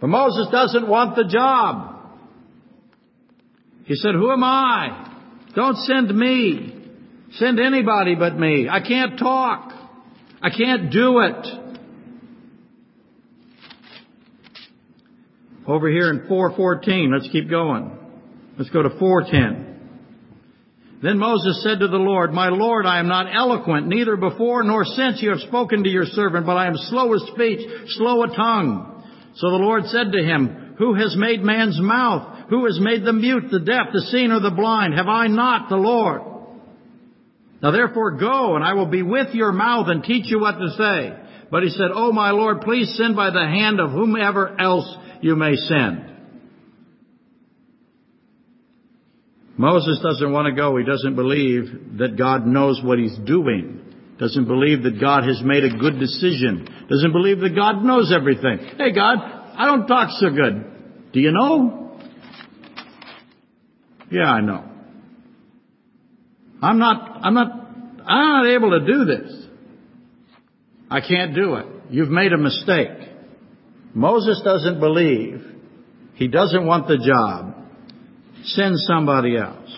[0.01, 1.95] But Moses doesn't want the job.
[3.86, 5.12] He said, Who am I?
[5.56, 6.73] Don't send me.
[7.34, 8.67] Send anybody but me.
[8.69, 9.71] I can't talk.
[10.41, 11.47] I can't do it.
[15.65, 17.97] Over here in 414, let's keep going.
[18.58, 19.72] Let's go to 410.
[21.04, 24.86] Then Moses said to the Lord, My Lord, I am not eloquent, neither before nor
[24.86, 28.34] since you have spoken to your servant, but I am slow of speech, slow of
[28.34, 29.04] tongue.
[29.36, 32.48] So the Lord said to him, Who has made man's mouth?
[32.50, 34.94] Who has made the mute, the deaf, the seen, or the blind?
[34.94, 36.22] Have I not the Lord?
[37.62, 40.70] Now therefore go, and I will be with your mouth and teach you what to
[40.70, 41.20] say.
[41.52, 45.36] But he said, Oh my Lord, please send by the hand of whomever else you
[45.36, 46.12] may send.
[49.58, 50.78] Moses doesn't want to go.
[50.78, 53.82] He doesn't believe that God knows what he's doing.
[54.18, 56.68] Doesn't believe that God has made a good decision.
[56.89, 58.60] Doesn't believe that God knows everything.
[58.78, 61.12] Hey God, I don't talk so good.
[61.13, 62.00] Do you know?
[64.10, 64.63] Yeah, I know.
[66.62, 67.48] I'm not, I'm not,
[68.06, 69.48] I'm not able to do this.
[70.89, 71.66] I can't do it.
[71.89, 72.89] You've made a mistake.
[73.94, 75.42] Moses doesn't believe.
[76.16, 77.53] He doesn't want the job.
[78.43, 79.69] Send somebody else.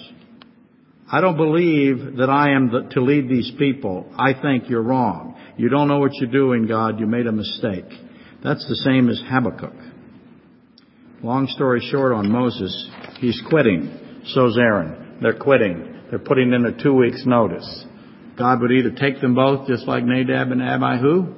[1.12, 4.12] I don't believe that I am the, to lead these people.
[4.18, 5.40] I think you're wrong.
[5.56, 7.00] You don't know what you're doing, God.
[7.00, 7.86] You made a mistake.
[8.44, 9.74] That's the same as Habakkuk.
[11.22, 14.24] Long story short on Moses, he's quitting.
[14.26, 15.20] So's Aaron.
[15.22, 16.02] They're quitting.
[16.10, 17.86] They're putting in a two weeks notice.
[18.38, 21.34] God would either take them both, just like Nadab and Abihu,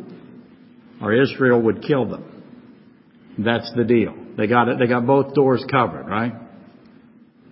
[1.02, 3.36] or Israel would kill them.
[3.38, 4.16] That's the deal.
[4.38, 4.80] They got it.
[4.80, 6.34] They got both doors covered, right?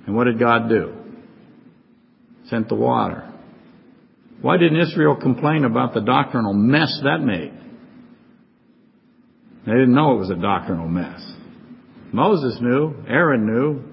[0.05, 0.93] And what did God do?
[2.49, 3.31] Sent the water.
[4.41, 7.53] Why didn't Israel complain about the doctrinal mess that made?
[9.65, 11.21] They didn't know it was a doctrinal mess.
[12.11, 13.83] Moses knew, Aaron knew,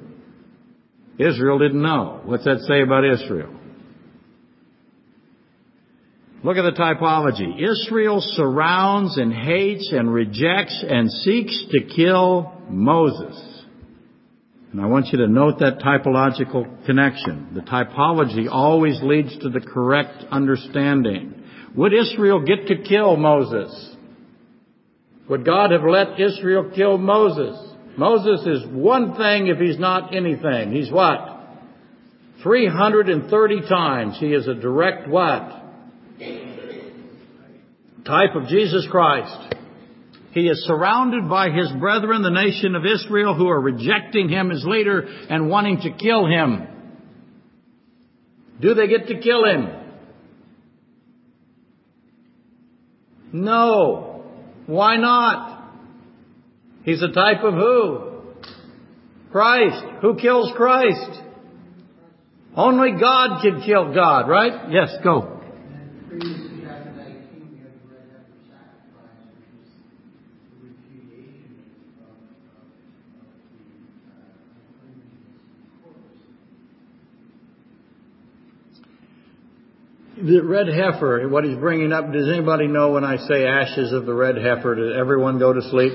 [1.18, 2.20] Israel didn't know.
[2.25, 3.55] What's that say about Israel?
[6.44, 7.55] Look at the typology.
[7.62, 13.52] Israel surrounds and hates and rejects and seeks to kill Moses.
[14.73, 17.51] And I want you to note that typological connection.
[17.55, 21.45] The typology always leads to the correct understanding.
[21.77, 23.97] Would Israel get to kill Moses?
[25.29, 27.55] Would God have let Israel kill Moses?
[27.99, 30.73] Moses is one thing if he's not anything.
[30.73, 31.41] He's what?
[32.43, 35.63] 330 times he is a direct what?
[38.07, 39.55] Type of Jesus Christ.
[40.33, 44.64] He is surrounded by his brethren, the nation of Israel, who are rejecting him as
[44.64, 46.66] leader and wanting to kill him.
[48.61, 49.68] Do they get to kill him?
[53.33, 54.25] No.
[54.66, 55.71] Why not?
[56.85, 58.23] He's a type of who?
[59.31, 59.85] Christ.
[60.01, 61.21] Who kills Christ?
[62.57, 64.71] Only God can kill God, right?
[64.71, 65.32] Yes, go.
[80.23, 84.07] The red heifer, what he's bringing up, does anybody know when I say ashes of
[84.07, 85.93] the red heifer, does everyone go to sleep?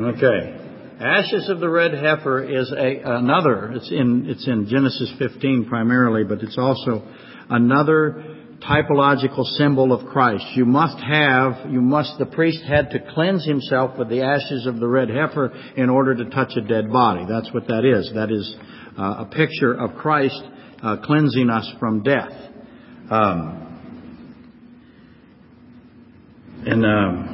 [0.00, 0.58] Okay.
[0.98, 6.24] Ashes of the red heifer is a, another, it's in, it's in Genesis 15 primarily,
[6.24, 7.06] but it's also
[7.50, 10.44] another typological symbol of Christ.
[10.54, 14.78] You must have, you must, the priest had to cleanse himself with the ashes of
[14.78, 17.26] the red heifer in order to touch a dead body.
[17.28, 18.10] That's what that is.
[18.14, 18.54] That is
[18.96, 20.40] uh, a picture of Christ
[20.82, 22.32] uh, cleansing us from death.
[23.12, 23.58] Um,
[26.64, 27.32] and, um,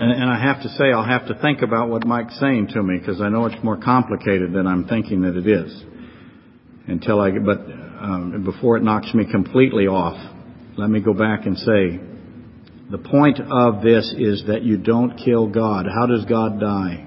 [0.00, 2.82] and, and I have to say, I'll have to think about what Mike's saying to
[2.82, 5.84] me because I know it's more complicated than I'm thinking that it is
[6.88, 10.18] until I, but um, before it knocks me completely off,
[10.76, 12.00] let me go back and say,
[12.90, 15.86] the point of this is that you don't kill God.
[15.86, 17.06] How does God die?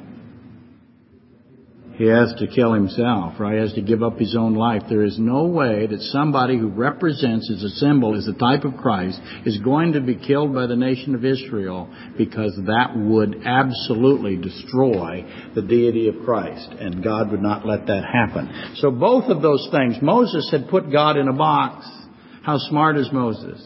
[1.95, 3.53] He has to kill himself, right?
[3.53, 4.81] He has to give up his own life.
[4.89, 8.77] There is no way that somebody who represents as a symbol, is a type of
[8.77, 14.37] Christ, is going to be killed by the nation of Israel because that would absolutely
[14.37, 16.67] destroy the deity of Christ.
[16.79, 18.73] And God would not let that happen.
[18.77, 21.87] So both of those things, Moses had put God in a box.
[22.41, 23.61] How smart is Moses?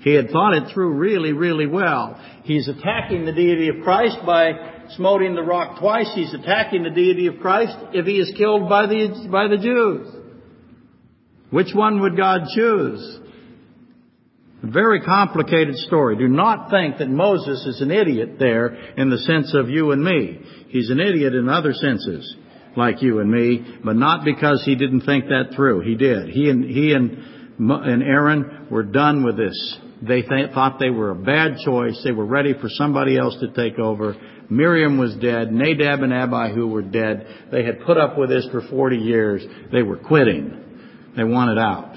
[0.00, 2.20] He had thought it through really, really well.
[2.42, 7.26] He's attacking the deity of Christ by smoting the rock twice, he's attacking the deity
[7.26, 10.22] of Christ if he is killed by the, by the Jews.
[11.50, 13.20] Which one would God choose?
[14.62, 16.16] A very complicated story.
[16.16, 20.02] Do not think that Moses is an idiot there in the sense of you and
[20.02, 20.40] me.
[20.68, 22.34] He's an idiot in other senses,
[22.76, 25.82] like you and me, but not because he didn't think that through.
[25.82, 26.30] He did.
[26.30, 27.18] He and, he and,
[27.58, 29.78] and Aaron were done with this.
[30.02, 32.00] They th- thought they were a bad choice.
[32.02, 34.16] They were ready for somebody else to take over.
[34.50, 35.52] Miriam was dead.
[35.52, 37.26] Nadab and Abihu were dead.
[37.50, 39.42] They had put up with this for 40 years.
[39.72, 41.12] They were quitting.
[41.16, 41.94] They wanted out.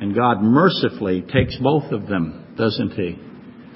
[0.00, 3.18] And God mercifully takes both of them, doesn't He?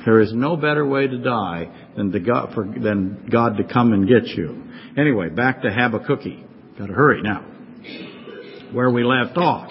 [0.04, 3.92] There is no better way to die than, to God, for, than God to come
[3.92, 4.64] and get you.
[4.96, 6.22] Anyway, back to Habakkuk.
[6.78, 7.46] Got to hurry now.
[8.72, 9.70] Where we left off.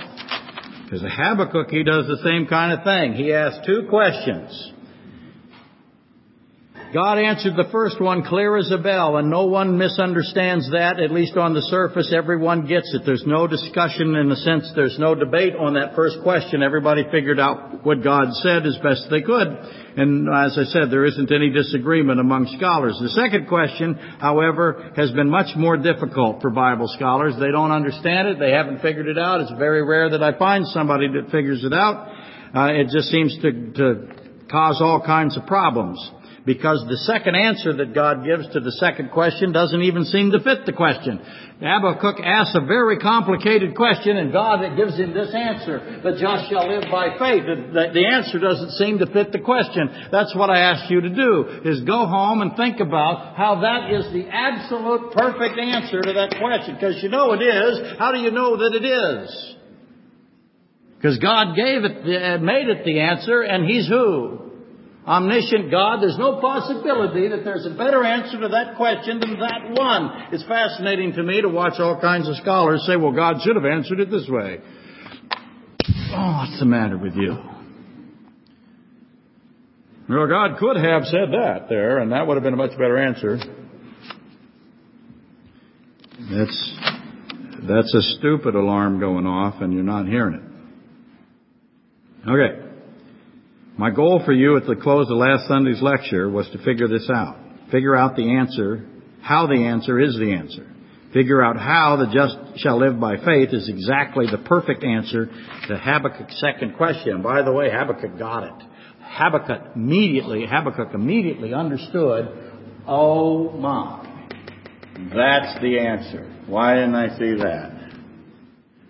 [0.83, 3.13] Because Habakkuk he does the same kind of thing.
[3.13, 4.73] He asks two questions.
[6.93, 11.11] God answered the first one clear as a bell, and no one misunderstands that, at
[11.11, 12.11] least on the surface.
[12.11, 13.03] Everyone gets it.
[13.05, 16.63] There's no discussion in the sense there's no debate on that first question.
[16.63, 19.47] Everybody figured out what God said as best they could.
[19.97, 22.97] And as I said, there isn't any disagreement among scholars.
[22.99, 27.35] The second question, however, has been much more difficult for Bible scholars.
[27.39, 28.39] They don't understand it.
[28.39, 29.41] They haven't figured it out.
[29.41, 32.09] It's very rare that I find somebody that figures it out.
[32.55, 34.07] Uh, it just seems to, to
[34.49, 36.01] cause all kinds of problems
[36.49, 40.41] because the second answer that God gives to the second question doesn't even seem to
[40.41, 41.21] fit the question.
[41.61, 46.65] Habakkuk asks a very complicated question and God gives him this answer, the just shall
[46.65, 47.45] live by faith.
[47.45, 50.09] The, the answer doesn't seem to fit the question.
[50.11, 53.93] That's what I ask you to do, is go home and think about how that
[53.93, 56.81] is the absolute perfect answer to that question.
[56.81, 57.99] Because you know it is.
[57.99, 59.55] How do you know that it is?
[60.97, 64.48] Because God gave it, uh, made it the answer, and He's who?
[65.09, 69.71] Omniscient God, there's no possibility that there's a better answer to that question than that
[69.71, 70.27] one.
[70.31, 73.65] It's fascinating to me to watch all kinds of scholars say, well, God should have
[73.65, 74.59] answered it this way.
[76.11, 77.35] Oh, what's the matter with you?
[80.07, 82.97] Well, God could have said that there, and that would have been a much better
[82.97, 83.39] answer.
[86.31, 86.73] That's,
[87.67, 92.29] that's a stupid alarm going off, and you're not hearing it.
[92.29, 92.68] Okay.
[93.79, 97.09] My goal for you at the close of last Sunday's lecture was to figure this
[97.09, 97.37] out.
[97.71, 98.85] Figure out the answer,
[99.21, 100.67] how the answer is the answer.
[101.13, 105.27] Figure out how the just shall live by faith is exactly the perfect answer
[105.69, 107.21] to Habakkuk's second question.
[107.21, 108.67] By the way, Habakkuk got it.
[109.01, 112.27] Habakkuk immediately, Habakkuk immediately understood,
[112.85, 114.27] oh my,
[115.15, 116.29] that's the answer.
[116.47, 117.93] Why didn't I see that?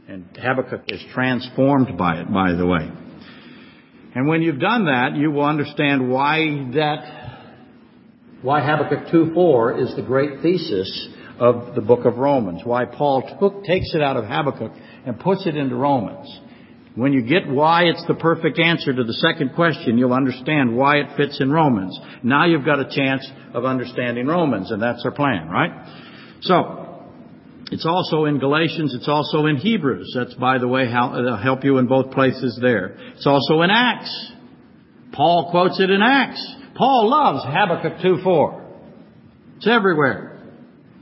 [0.08, 2.90] And Habakkuk is transformed by it, by the way.
[4.20, 6.40] And when you've done that, you will understand why
[6.74, 7.40] that,
[8.42, 11.08] why Habakkuk 2.4 is the great thesis
[11.40, 12.60] of the book of Romans.
[12.66, 14.74] Why Paul took, takes it out of Habakkuk
[15.06, 16.28] and puts it into Romans.
[16.96, 20.98] When you get why it's the perfect answer to the second question, you'll understand why
[20.98, 21.98] it fits in Romans.
[22.22, 25.72] Now you've got a chance of understanding Romans, and that's our plan, right?
[26.42, 26.89] So,
[27.72, 28.96] it's also in Galatians.
[28.96, 30.14] It's also in Hebrews.
[30.16, 32.96] That's, by the way, how, will uh, help you in both places there.
[33.16, 34.32] It's also in Acts.
[35.14, 36.44] Paul quotes it in Acts.
[36.76, 38.66] Paul loves Habakkuk 2.4.
[39.58, 40.30] It's everywhere.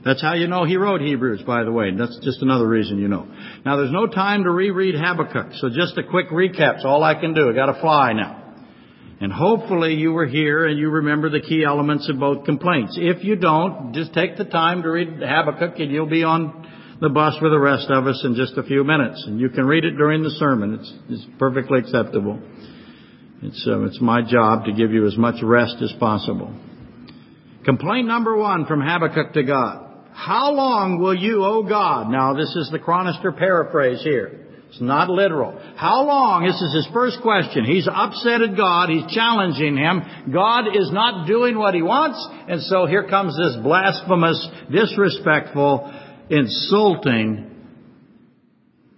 [0.04, 1.90] That's how you know he wrote Hebrews, by the way.
[1.96, 3.26] That's just another reason you know.
[3.64, 6.76] Now, there's no time to reread Habakkuk, so just a quick recap.
[6.76, 7.50] It's all I can do.
[7.50, 8.47] I gotta fly now.
[9.20, 12.96] And hopefully you were here and you remember the key elements of both complaints.
[12.96, 16.68] If you don't, just take the time to read Habakkuk and you'll be on
[17.00, 19.24] the bus with the rest of us in just a few minutes.
[19.26, 20.74] And you can read it during the sermon.
[20.74, 22.40] It's, it's perfectly acceptable.
[23.42, 26.54] It's, uh, it's my job to give you as much rest as possible.
[27.64, 29.84] Complaint number one from Habakkuk to God.
[30.12, 32.10] How long will you, O God?
[32.10, 34.47] Now this is the Chronister paraphrase here.
[34.68, 35.58] It's not literal.
[35.76, 36.44] How long?
[36.44, 37.64] This is his first question.
[37.64, 38.90] He's upset at God.
[38.90, 40.02] He's challenging him.
[40.32, 42.20] God is not doing what he wants.
[42.48, 45.90] And so here comes this blasphemous, disrespectful,
[46.28, 47.48] insulting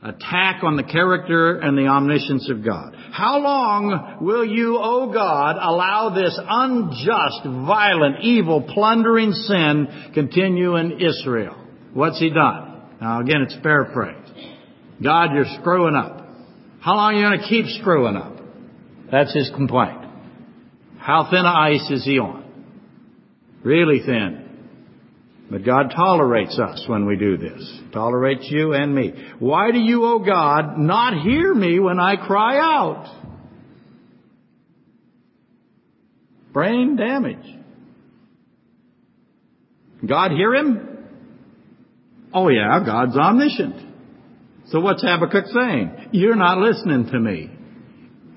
[0.02, 2.96] attack on the character and the omniscience of God.
[3.12, 11.00] How long will you, O God, allow this unjust, violent, evil, plundering sin continue in
[11.00, 11.56] Israel?
[11.92, 12.82] What's he done?
[13.00, 14.29] Now again, it's paraphrased.
[15.02, 16.26] God, you're screwing up.
[16.80, 18.36] How long are you going to keep screwing up?
[19.10, 19.98] That's his complaint.
[20.98, 22.44] How thin ice is he on?
[23.64, 24.46] Really thin.
[25.50, 27.80] But God tolerates us when we do this.
[27.92, 29.12] Tolerates you and me.
[29.38, 33.16] Why do you, O God, not hear me when I cry out?
[36.52, 37.56] Brain damage.
[40.06, 40.88] God hear him?
[42.32, 43.89] Oh yeah, God's omniscient.
[44.70, 46.08] So what's Habakkuk saying?
[46.12, 47.50] You're not listening to me.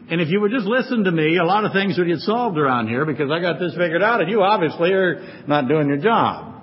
[0.10, 2.58] And if you would just listen to me, a lot of things would get solved
[2.58, 5.98] around here because I got this figured out and you obviously are not doing your
[5.98, 6.62] job.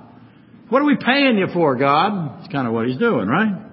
[0.69, 2.41] What are we paying you for, God?
[2.41, 3.71] It's kind of what he's doing, right?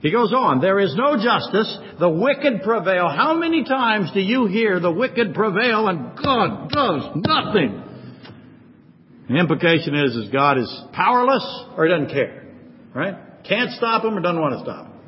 [0.00, 3.08] He goes on, there is no justice, the wicked prevail.
[3.08, 7.82] How many times do you hear the wicked prevail and God does nothing?
[9.28, 12.46] The implication is, is God is powerless or he doesn't care,
[12.94, 13.44] right?
[13.46, 14.99] Can't stop him or doesn't want to stop him.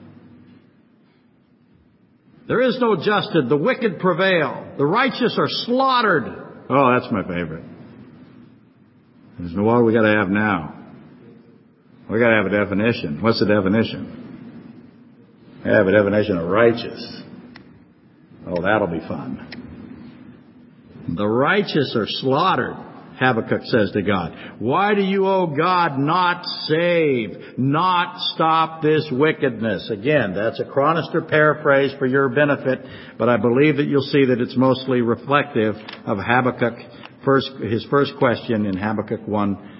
[2.48, 3.44] There is no justice.
[3.48, 4.74] The wicked prevail.
[4.76, 6.24] The righteous are slaughtered.
[6.68, 7.64] Oh, that's my favorite.
[9.38, 10.74] There's no what we got to have now.
[12.10, 13.22] We got to have a definition.
[13.22, 14.18] What's the definition?
[15.64, 17.22] We have a definition of righteous.
[18.46, 19.48] Oh, that'll be fun.
[21.16, 22.76] The righteous are slaughtered.
[23.22, 29.88] Habakkuk says to God, Why do you, O God, not save, not stop this wickedness?
[29.90, 32.80] Again, that's a Chronister paraphrase for your benefit,
[33.18, 36.74] but I believe that you'll see that it's mostly reflective of Habakkuk,
[37.24, 39.70] first, his first question in Habakkuk 1,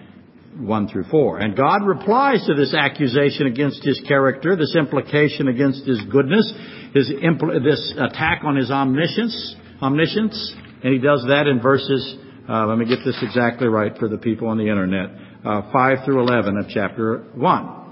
[0.60, 1.38] 1 through 4.
[1.38, 6.52] And God replies to this accusation against his character, this implication against his goodness,
[6.94, 12.16] his impl- this attack on his omniscience, omniscience, and he does that in verses
[12.48, 15.10] uh, let me get this exactly right for the people on the internet.
[15.44, 17.82] Uh, 5 through 11 of chapter 1.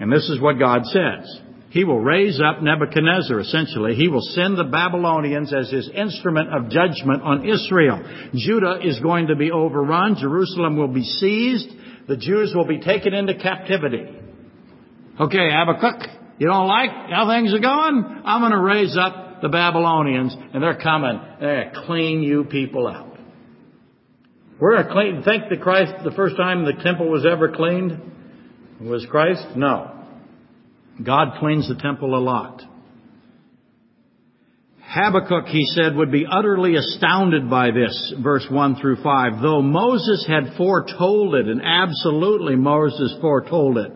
[0.00, 1.40] And this is what God says.
[1.70, 3.94] He will raise up Nebuchadnezzar, essentially.
[3.94, 8.02] He will send the Babylonians as his instrument of judgment on Israel.
[8.34, 10.16] Judah is going to be overrun.
[10.18, 11.68] Jerusalem will be seized.
[12.08, 14.04] The Jews will be taken into captivity.
[15.20, 16.08] Okay, Habakkuk,
[16.38, 18.22] you don't like how things are going?
[18.24, 21.20] I'm going to raise up the Babylonians, and they're coming.
[21.40, 23.09] They're going to clean you people out.
[24.60, 27.98] We're going to clean, think that Christ, the first time the temple was ever cleaned
[28.80, 29.56] was Christ?
[29.56, 29.90] No.
[31.02, 32.62] God cleans the temple a lot.
[34.82, 40.26] Habakkuk, he said, would be utterly astounded by this, verse 1 through 5, though Moses
[40.28, 43.92] had foretold it, and absolutely Moses foretold it.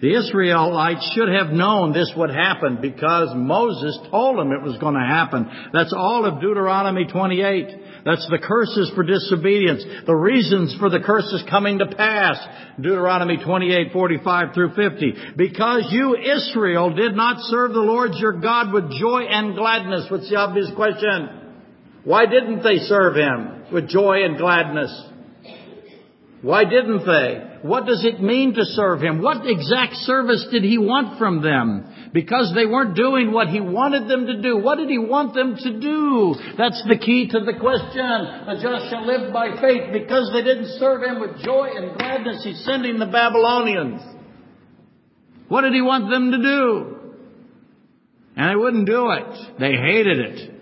[0.00, 4.94] The Israelites should have known this would happen because Moses told them it was going
[4.94, 5.48] to happen.
[5.72, 8.04] That's all of Deuteronomy 28.
[8.04, 12.36] That's the curses for disobedience, the reasons for the curses coming to pass.
[12.76, 15.14] Deuteronomy 28, 45 through 50.
[15.34, 20.06] Because you, Israel, did not serve the Lord your God with joy and gladness.
[20.10, 21.54] What's the obvious question?
[22.04, 24.92] Why didn't they serve Him with joy and gladness?
[26.42, 27.58] Why didn't they?
[27.62, 29.22] What does it mean to serve Him?
[29.22, 31.92] What exact service did He want from them?
[32.16, 34.56] because they weren't doing what he wanted them to do.
[34.56, 36.34] What did he want them to do?
[36.56, 37.92] That's the key to the question.
[37.92, 42.42] The just shall live by faith because they didn't serve him with joy and gladness.
[42.42, 44.00] He's sending the Babylonians.
[45.48, 46.96] What did he want them to do?
[48.36, 49.58] And they wouldn't do it.
[49.60, 50.54] They hated it.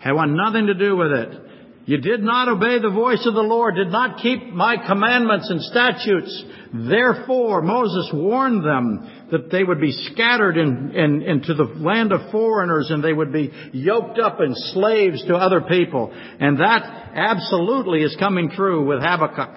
[0.00, 1.47] Had want nothing to do with it.
[1.88, 5.62] You did not obey the voice of the Lord, did not keep my commandments and
[5.62, 6.44] statutes.
[6.86, 12.30] Therefore, Moses warned them that they would be scattered in, in, into the land of
[12.30, 16.12] foreigners and they would be yoked up and slaves to other people.
[16.12, 16.82] And that
[17.14, 19.56] absolutely is coming true with Habakkuk.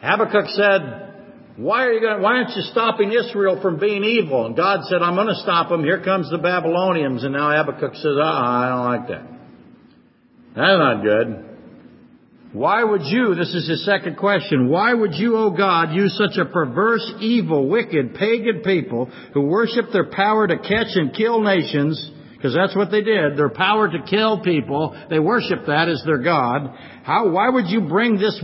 [0.00, 4.46] Habakkuk said, why are you going, why aren't you stopping Israel from being evil?
[4.46, 5.82] And God said, I'm going to stop them.
[5.82, 7.24] Here comes the Babylonians.
[7.24, 9.35] And now Habakkuk says, uh I don't like that.
[10.56, 11.44] That's not good.
[12.54, 16.38] Why would you, this is his second question, why would you, O God, use such
[16.38, 22.10] a perverse, evil, wicked, pagan people who worship their power to catch and kill nations,
[22.34, 26.22] because that's what they did, their power to kill people, they worship that as their
[26.22, 26.74] God.
[27.02, 28.40] How, why would you bring this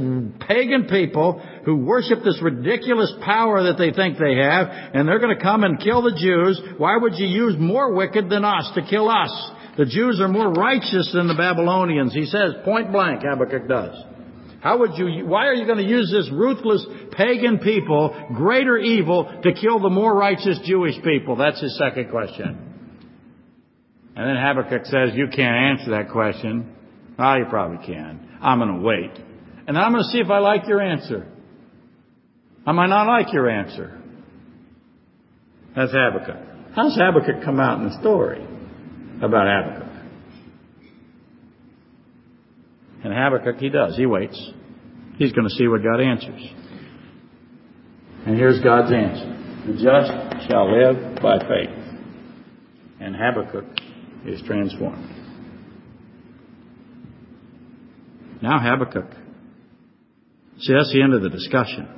[0.46, 5.34] pagan people who worship this ridiculous power that they think they have, and they're going
[5.34, 8.82] to come and kill the Jews, why would you use more wicked than us to
[8.82, 9.52] kill us?
[9.78, 12.12] The Jews are more righteous than the Babylonians.
[12.12, 13.96] He says point blank, Habakkuk does.
[14.60, 19.40] How would you, why are you going to use this ruthless pagan people, greater evil,
[19.42, 21.36] to kill the more righteous Jewish people?
[21.36, 22.68] That's his second question.
[24.14, 26.76] And then Habakkuk says, you can't answer that question.
[27.18, 28.38] Oh, you probably can.
[28.40, 29.10] I'm going to wait.
[29.66, 31.26] And I'm going to see if I like your answer.
[32.66, 34.00] I might not like your answer.
[35.74, 36.74] That's Habakkuk.
[36.76, 38.46] How does Habakkuk come out in the story?
[39.22, 39.88] About Habakkuk.
[43.04, 43.96] And Habakkuk, he does.
[43.96, 44.52] He waits.
[45.16, 46.40] He's going to see what God answers.
[48.26, 49.32] And here's God's answer.
[49.66, 51.70] The just shall live by faith.
[53.00, 53.64] And Habakkuk
[54.26, 55.08] is transformed.
[58.40, 59.10] Now Habakkuk.
[60.58, 61.88] See, that's the end of the discussion.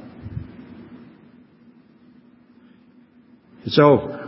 [3.67, 4.24] It's over.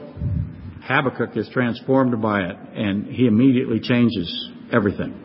[0.87, 5.23] Habakkuk is transformed by it, and he immediately changes everything.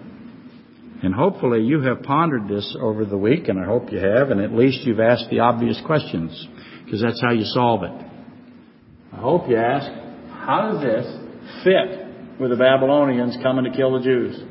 [1.04, 4.42] And hopefully you have pondered this over the week, and I hope you have, and
[4.42, 6.48] at least you've asked the obvious questions,
[6.86, 7.92] because that's how you solve it.
[9.14, 9.88] I hope you ask,
[10.32, 14.44] how does this fit with the Babylonians coming to kill the Jews?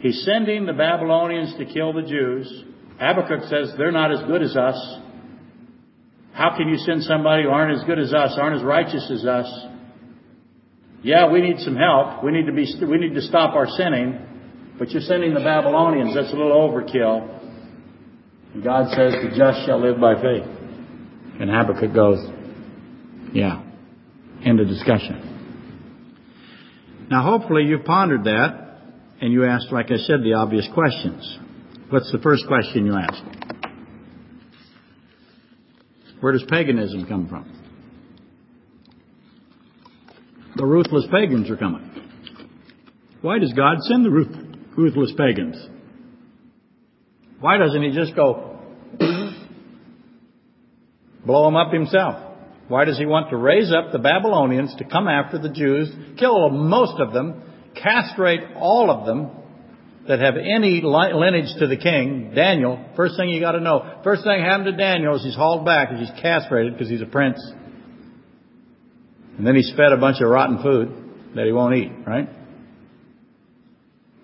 [0.00, 2.64] He's sending the Babylonians to kill the Jews.
[2.98, 4.98] Habakkuk says they're not as good as us.
[6.32, 9.24] How can you send somebody who aren't as good as us, aren't as righteous as
[9.24, 9.66] us?
[11.02, 12.24] Yeah, we need some help.
[12.24, 14.18] We need to be, we need to stop our sinning.
[14.78, 16.14] But you're sending the Babylonians.
[16.14, 17.36] That's a little overkill.
[18.54, 20.44] And God says, the just shall live by faith.
[21.40, 22.18] And Habakkuk goes,
[23.32, 23.62] yeah.
[24.44, 25.22] End of discussion.
[27.10, 28.78] Now hopefully you've pondered that
[29.20, 31.38] and you asked, like I said, the obvious questions.
[31.88, 33.22] What's the first question you ask?
[36.20, 37.65] Where does paganism come from?
[40.56, 41.90] The ruthless pagans are coming.
[43.20, 44.10] Why does God send the
[44.76, 45.56] ruthless pagans?
[47.40, 48.58] Why doesn't He just go
[51.26, 52.22] blow them up Himself?
[52.68, 56.48] Why does He want to raise up the Babylonians to come after the Jews, kill
[56.50, 57.42] most of them,
[57.74, 59.30] castrate all of them
[60.08, 62.32] that have any lineage to the king?
[62.34, 65.66] Daniel, first thing you got to know, first thing happened to Daniel is he's hauled
[65.66, 67.38] back, and he's castrated because he's a prince.
[69.38, 72.28] And then he's fed a bunch of rotten food that he won't eat, right?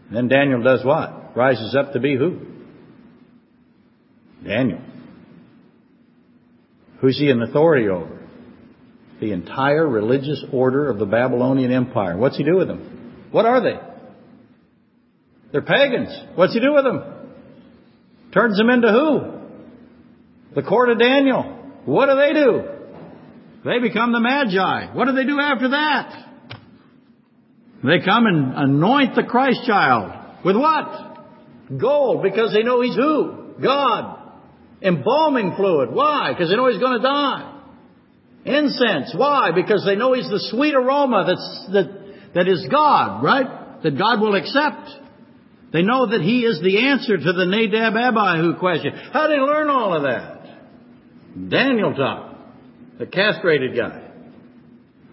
[0.08, 1.36] And then Daniel does what?
[1.36, 2.40] Rises up to be who?
[4.44, 4.80] Daniel.
[7.00, 8.20] Who's he in authority over?
[9.20, 12.16] The entire religious order of the Babylonian Empire.
[12.16, 13.28] What's he do with them?
[13.30, 13.78] What are they?
[15.52, 16.10] They're pagans.
[16.34, 17.04] What's he do with them?
[18.32, 20.54] Turns them into who?
[20.54, 21.42] The court of Daniel.
[21.84, 22.81] What do they do?
[23.64, 24.92] They become the Magi.
[24.92, 26.32] What do they do after that?
[27.84, 30.44] They come and anoint the Christ child.
[30.44, 31.18] With what?
[31.78, 33.54] Gold, because they know he's who?
[33.62, 34.18] God.
[34.82, 35.92] Embalming fluid.
[35.92, 36.32] Why?
[36.32, 37.60] Because they know he's going to die.
[38.44, 39.14] Incense.
[39.16, 39.50] Why?
[39.54, 43.82] Because they know he's the sweet aroma that's, that, that is God, right?
[43.84, 44.88] That God will accept.
[45.72, 48.92] They know that he is the answer to the Nadab Abihu question.
[49.12, 51.48] How did they learn all of that?
[51.48, 52.31] Daniel taught
[53.02, 54.00] the castrated guy.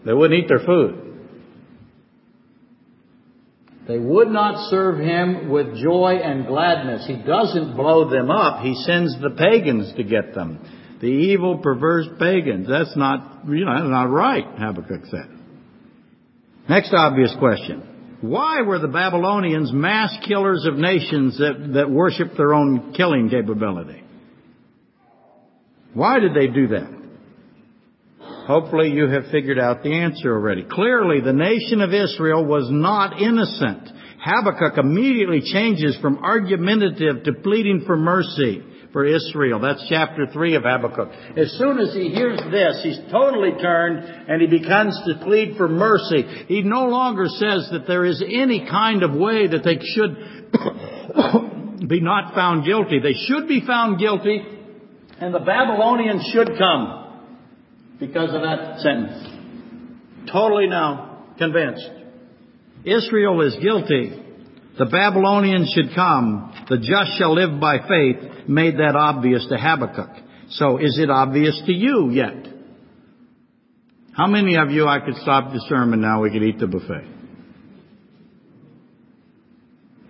[0.06, 1.06] They wouldn't eat their food.
[3.88, 7.08] They would not serve him with joy and gladness.
[7.08, 8.62] He doesn't blow them up.
[8.62, 10.60] He sends the pagans to get them.
[11.02, 12.68] The evil, perverse pagans.
[12.70, 15.40] That's not, you know, that's not right, Habakkuk said.
[16.70, 18.18] Next obvious question.
[18.22, 24.04] Why were the Babylonians mass killers of nations that, that worship their own killing capability?
[25.96, 26.99] Why did they do that?
[28.50, 30.64] Hopefully you have figured out the answer already.
[30.64, 33.88] Clearly, the nation of Israel was not innocent.
[34.20, 39.60] Habakkuk immediately changes from argumentative to pleading for mercy for Israel.
[39.60, 41.10] That's chapter 3 of Habakkuk.
[41.38, 45.68] As soon as he hears this, he's totally turned and he begins to plead for
[45.68, 46.24] mercy.
[46.48, 52.02] He no longer says that there is any kind of way that they should be
[52.02, 53.00] not found guilty.
[53.00, 54.42] They should be found guilty
[55.22, 57.09] and the Babylonians should come
[58.00, 60.30] because of that sentence.
[60.32, 61.90] Totally now convinced.
[62.86, 64.20] Israel is guilty
[64.80, 70.10] the Babylonians should come, the just shall live by faith, made that obvious to Habakkuk.
[70.52, 72.48] So is it obvious to you yet?
[74.14, 77.06] How many of you I could stop the sermon now we could eat the buffet?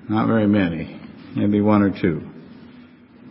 [0.08, 1.02] Not very many.
[1.36, 2.29] Maybe one or two.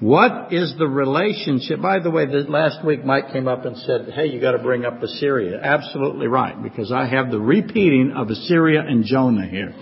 [0.01, 1.82] What is the relationship?
[1.82, 5.03] By the way, last week Mike came up and said, hey, you gotta bring up
[5.03, 5.61] Assyria.
[5.61, 9.74] Absolutely right, because I have the repeating of Assyria and Jonah here.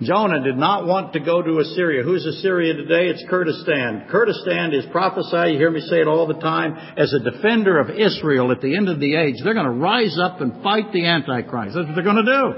[0.00, 2.04] Jonah did not want to go to Assyria.
[2.04, 3.08] Who's Assyria today?
[3.08, 4.06] It's Kurdistan.
[4.08, 7.90] Kurdistan is prophesied, you hear me say it all the time, as a defender of
[7.90, 9.34] Israel at the end of the age.
[9.42, 11.74] They're going to rise up and fight the Antichrist.
[11.74, 12.54] That's what they're going to do.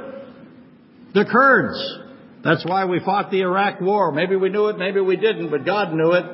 [1.14, 2.09] The Kurds.
[2.42, 4.12] That's why we fought the Iraq War.
[4.12, 6.24] Maybe we knew it, maybe we didn't, but God knew it.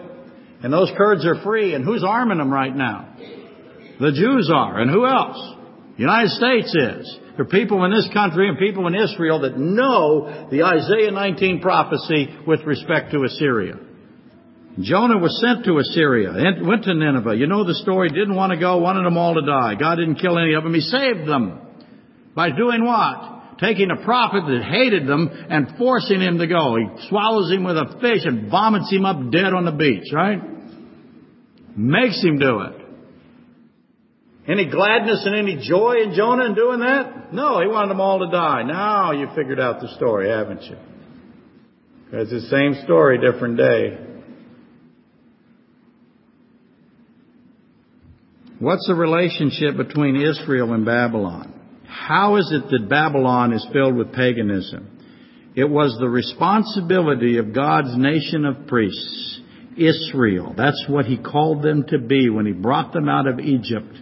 [0.62, 1.74] And those Kurds are free.
[1.74, 3.14] And who's arming them right now?
[4.00, 4.80] The Jews are.
[4.80, 5.54] And who else?
[5.96, 7.18] The United States is.
[7.36, 11.61] There are people in this country and people in Israel that know the Isaiah 19
[11.61, 13.74] prophecy with respect to Assyria.
[14.80, 16.32] Jonah was sent to Assyria,
[16.62, 17.36] went to Nineveh.
[17.36, 19.74] You know the story, didn't want to go, wanted them all to die.
[19.74, 20.74] God didn't kill any of them.
[20.74, 21.61] He saved them.
[22.34, 23.36] By doing what?
[23.59, 26.76] Taking a prophet that hated them and forcing him to go.
[26.76, 30.40] He swallows him with a fish and vomits him up dead on the beach, right?
[31.74, 32.86] Makes him do it.
[34.48, 37.32] Any gladness and any joy in Jonah in doing that?
[37.32, 38.62] No, he wanted them all to die.
[38.62, 40.76] Now you figured out the story, haven't you?
[42.12, 43.98] It's the same story, different day.
[48.59, 51.55] What's the relationship between Israel and Babylon?
[52.07, 54.86] How is it that Babylon is filled with paganism?
[55.57, 59.40] It was the responsibility of God's nation of priests,
[59.76, 60.54] Israel.
[60.57, 63.92] That's what He called them to be when He brought them out of Egypt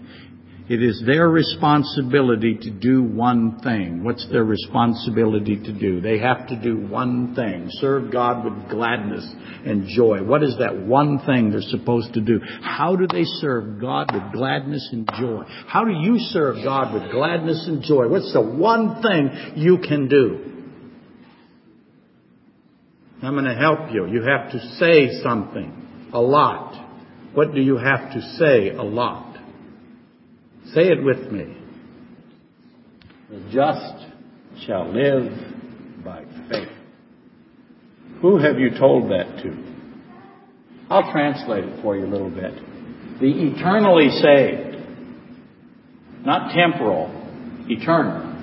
[0.67, 4.03] it is their responsibility to do one thing.
[4.03, 6.01] What's their responsibility to do?
[6.01, 7.67] They have to do one thing.
[7.69, 9.31] Serve God with gladness
[9.67, 10.25] and joy.
[10.25, 12.41] What is that one thing they're supposed to do?
[12.63, 15.43] How do they serve God with gladness and joy?
[15.67, 18.09] How do you serve God with gladness and joy?
[18.09, 20.51] What's the one thing you can do?
[23.23, 24.07] I'm going to help you.
[24.07, 26.11] You have to say something.
[26.15, 26.75] A lot.
[27.35, 29.34] What do you have to say a lot?
[30.75, 31.57] Say it with me.
[33.31, 35.33] The just shall live
[36.05, 36.69] by faith.
[38.21, 39.57] Who have you told that to?
[40.91, 42.55] I'll translate it for you a little bit.
[43.21, 44.85] The eternally saved,
[46.25, 47.09] not temporal,
[47.69, 48.35] eternal.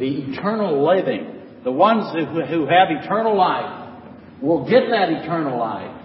[0.00, 4.02] The eternal living, the ones who have eternal life,
[4.42, 5.96] will get that eternal life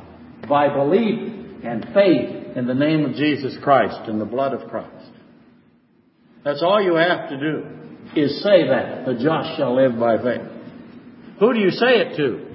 [0.48, 5.12] by belief and faith in the name of Jesus Christ and the blood of Christ.
[6.44, 7.68] That's all you have to do
[8.16, 9.06] is say that.
[9.06, 10.42] The just shall live by faith.
[11.40, 12.48] Who do you say it to?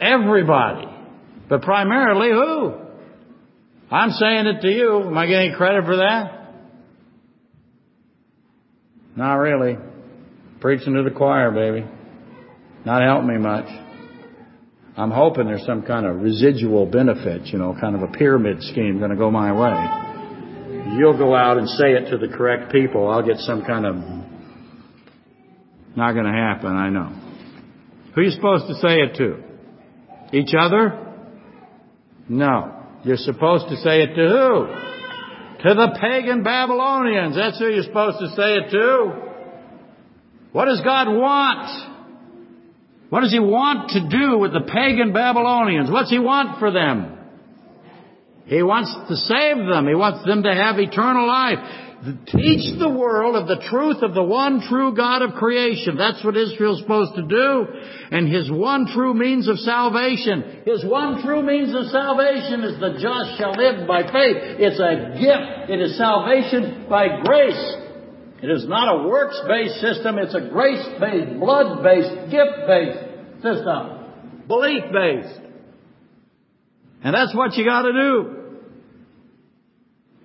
[0.00, 0.88] Everybody.
[1.48, 2.74] But primarily who?
[3.88, 5.04] I'm saying it to you.
[5.06, 6.54] Am I getting credit for that?
[9.14, 9.76] Not really.
[10.60, 11.86] Preaching to the choir, baby.
[12.84, 13.83] Not helping me much.
[14.96, 18.98] I'm hoping there's some kind of residual benefit, you know, kind of a pyramid scheme
[18.98, 20.96] going to go my way.
[20.96, 23.08] You'll go out and say it to the correct people.
[23.08, 23.96] I'll get some kind of.
[25.96, 27.12] Not going to happen, I know.
[28.14, 29.42] Who are you supposed to say it to?
[30.36, 31.00] Each other?
[32.28, 32.82] No.
[33.04, 35.68] You're supposed to say it to who?
[35.68, 37.36] To the pagan Babylonians.
[37.36, 39.32] That's who you're supposed to say it to.
[40.52, 41.93] What does God want?
[43.14, 45.88] What does He want to do with the pagan Babylonians?
[45.88, 47.14] What's He want for them?
[48.46, 49.86] He wants to save them.
[49.86, 51.62] He wants them to have eternal life.
[52.26, 55.94] Teach the world of the truth of the one true God of creation.
[55.94, 57.66] That's what Israel's supposed to do.
[58.10, 60.66] And His one true means of salvation.
[60.66, 64.58] His one true means of salvation is the just shall live by faith.
[64.58, 65.70] It's a gift.
[65.70, 67.76] It is salvation by grace.
[68.42, 70.18] It is not a works-based system.
[70.18, 73.03] It's a grace-based, blood-based, gift-based
[73.44, 74.46] system.
[74.48, 75.40] Belief-based.
[77.04, 78.36] And that's what you gotta do.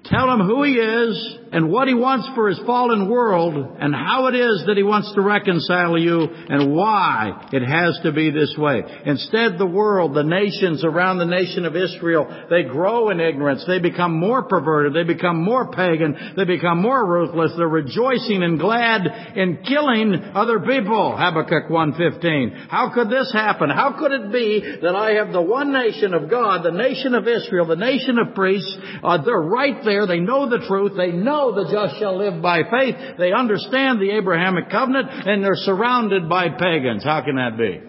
[0.05, 4.27] Tell him who he is and what he wants for his fallen world and how
[4.27, 8.55] it is that he wants to reconcile you and why it has to be this
[8.57, 8.83] way.
[9.05, 13.63] Instead, the world, the nations around the nation of Israel, they grow in ignorance.
[13.65, 14.93] They become more perverted.
[14.93, 16.33] They become more pagan.
[16.37, 17.53] They become more ruthless.
[17.57, 19.01] They're rejoicing and glad
[19.35, 21.15] in killing other people.
[21.17, 22.67] Habakkuk 1.15.
[22.67, 23.69] How could this happen?
[23.69, 27.27] How could it be that I have the one nation of God, the nation of
[27.27, 30.05] Israel, the nation of priests, uh, they're right there.
[30.05, 30.93] They know the truth.
[30.95, 32.95] They know know the just shall live by faith.
[33.17, 37.03] They understand the Abrahamic covenant and they're surrounded by pagans.
[37.03, 37.81] How can that be?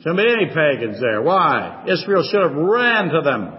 [0.00, 1.22] Shouldn't be any pagans there.
[1.22, 1.84] Why?
[1.88, 3.54] Israel should have ran to them.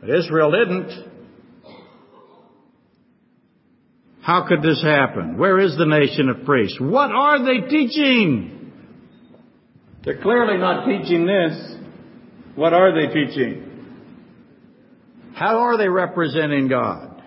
[0.00, 1.12] But Israel didn't.
[4.22, 5.36] How could this happen?
[5.36, 6.78] Where is the nation of priests?
[6.80, 8.72] What are they teaching?
[10.04, 11.76] They're clearly not teaching this.
[12.54, 13.71] What are they teaching?
[15.42, 17.20] How are they representing God?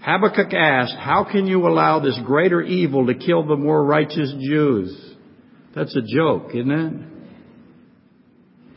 [0.00, 5.14] Habakkuk asked, How can you allow this greater evil to kill the more righteous Jews?
[5.76, 6.92] That's a joke, isn't it?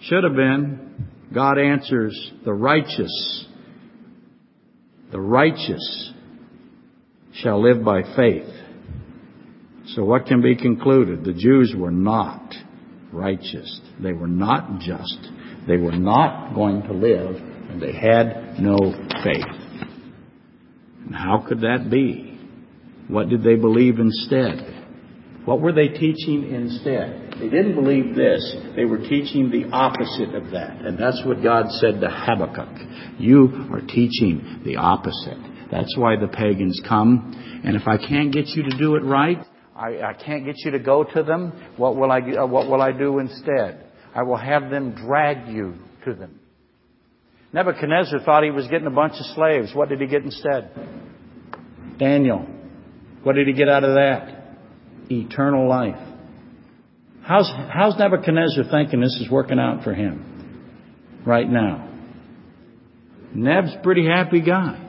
[0.01, 1.07] Should have been.
[1.33, 3.45] God answers, The righteous,
[5.13, 6.11] the righteous
[7.35, 8.53] shall live by faith.
[9.95, 11.23] So what can be concluded?
[11.23, 12.53] The Jews were not
[13.13, 13.79] righteous.
[14.03, 15.17] They were not just.
[15.65, 17.46] They were not going to live,
[17.79, 18.77] they had no
[19.23, 19.45] faith.
[21.05, 22.39] And how could that be?
[23.07, 24.77] What did they believe instead?
[25.45, 27.35] What were they teaching instead?
[27.39, 28.55] They didn't believe this.
[28.75, 30.81] They were teaching the opposite of that.
[30.81, 33.17] And that's what God said to Habakkuk.
[33.17, 35.37] You are teaching the opposite.
[35.71, 37.61] That's why the pagans come.
[37.63, 39.37] And if I can't get you to do it right,
[39.75, 41.53] I, I can't get you to go to them.
[41.77, 43.85] What will I, uh, what will I do instead?
[44.13, 45.75] I will have them drag you
[46.05, 46.39] to them.
[47.57, 49.71] Nebuchadnezzar thought he was getting a bunch of slaves.
[49.73, 50.69] What did he get instead?
[51.97, 52.45] Daniel.
[53.23, 54.57] What did he get out of that?
[55.09, 55.97] Eternal life.
[57.23, 61.89] How's, how's Nebuchadnezzar thinking this is working out for him right now?
[63.33, 64.83] Neb's a pretty happy guy.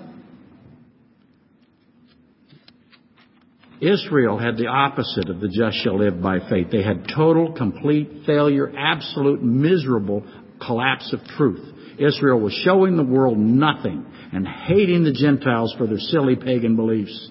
[3.80, 6.66] Israel had the opposite of the just shall live by faith.
[6.70, 10.26] They had total, complete failure, absolute, miserable
[10.60, 11.76] collapse of truth.
[11.98, 17.30] Israel was showing the world nothing and hating the Gentiles for their silly pagan beliefs.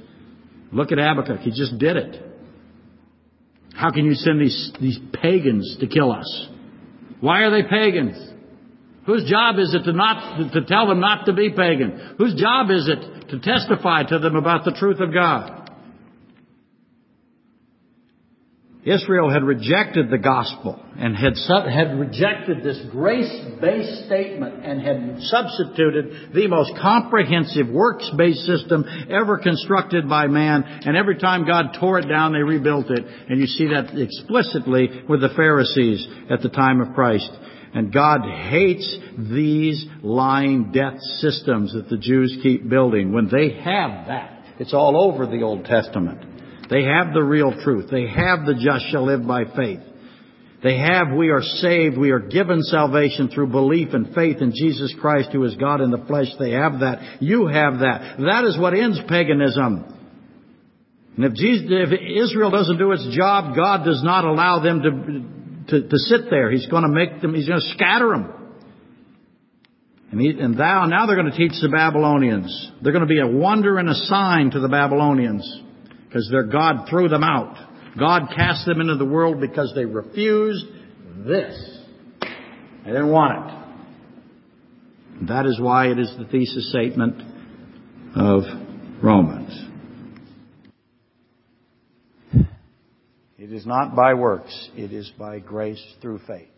[0.71, 1.41] Look at Habakkuk.
[1.41, 2.23] He just did it.
[3.73, 6.49] How can you send these, these pagans to kill us?
[7.19, 8.17] Why are they pagans?
[9.05, 12.15] Whose job is it to not, to tell them not to be pagan?
[12.17, 15.66] Whose job is it to testify to them about the truth of God?
[18.87, 21.33] Israel had rejected the gospel and had,
[21.69, 30.07] had rejected this grace-based statement and had substituted the most comprehensive works-based system ever constructed
[30.07, 30.63] by man.
[30.63, 33.05] And every time God tore it down, they rebuilt it.
[33.29, 37.29] And you see that explicitly with the Pharisees at the time of Christ.
[37.73, 44.07] And God hates these lying death systems that the Jews keep building when they have
[44.07, 44.43] that.
[44.59, 46.36] It's all over the Old Testament.
[46.69, 47.89] They have the real truth.
[47.89, 49.79] They have the just shall live by faith.
[50.63, 54.93] They have, we are saved, we are given salvation through belief and faith in Jesus
[54.99, 56.27] Christ who is God in the flesh.
[56.39, 57.21] They have that.
[57.21, 58.17] You have that.
[58.17, 59.93] That is what ends paganism.
[61.15, 64.81] And if, Jesus, if Israel doesn't do its job, God does not allow them
[65.67, 66.49] to, to, to sit there.
[66.49, 68.33] He's going to make them, He's going to scatter them.
[70.11, 72.71] And, he, and thou, now they're going to teach the Babylonians.
[72.81, 75.63] They're going to be a wonder and a sign to the Babylonians
[76.07, 77.55] because their God threw them out.
[77.97, 80.65] God cast them into the world because they refused
[81.25, 81.79] this.
[82.21, 85.27] They didn't want it.
[85.27, 87.21] That is why it is the thesis statement
[88.15, 88.43] of
[89.01, 89.63] Romans.
[93.37, 96.49] It is not by works, it is by grace through faith.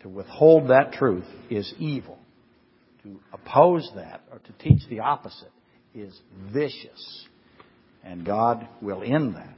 [0.00, 2.18] To withhold that truth is evil.
[3.02, 5.52] To oppose that or to teach the opposite
[5.94, 6.18] is
[6.52, 7.26] vicious
[8.06, 9.56] and God will end that.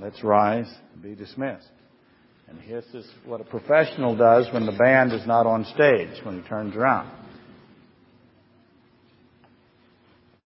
[0.00, 1.68] Let's rise and be dismissed.
[2.48, 6.42] And this is what a professional does when the band is not on stage, when
[6.42, 7.19] he turns around.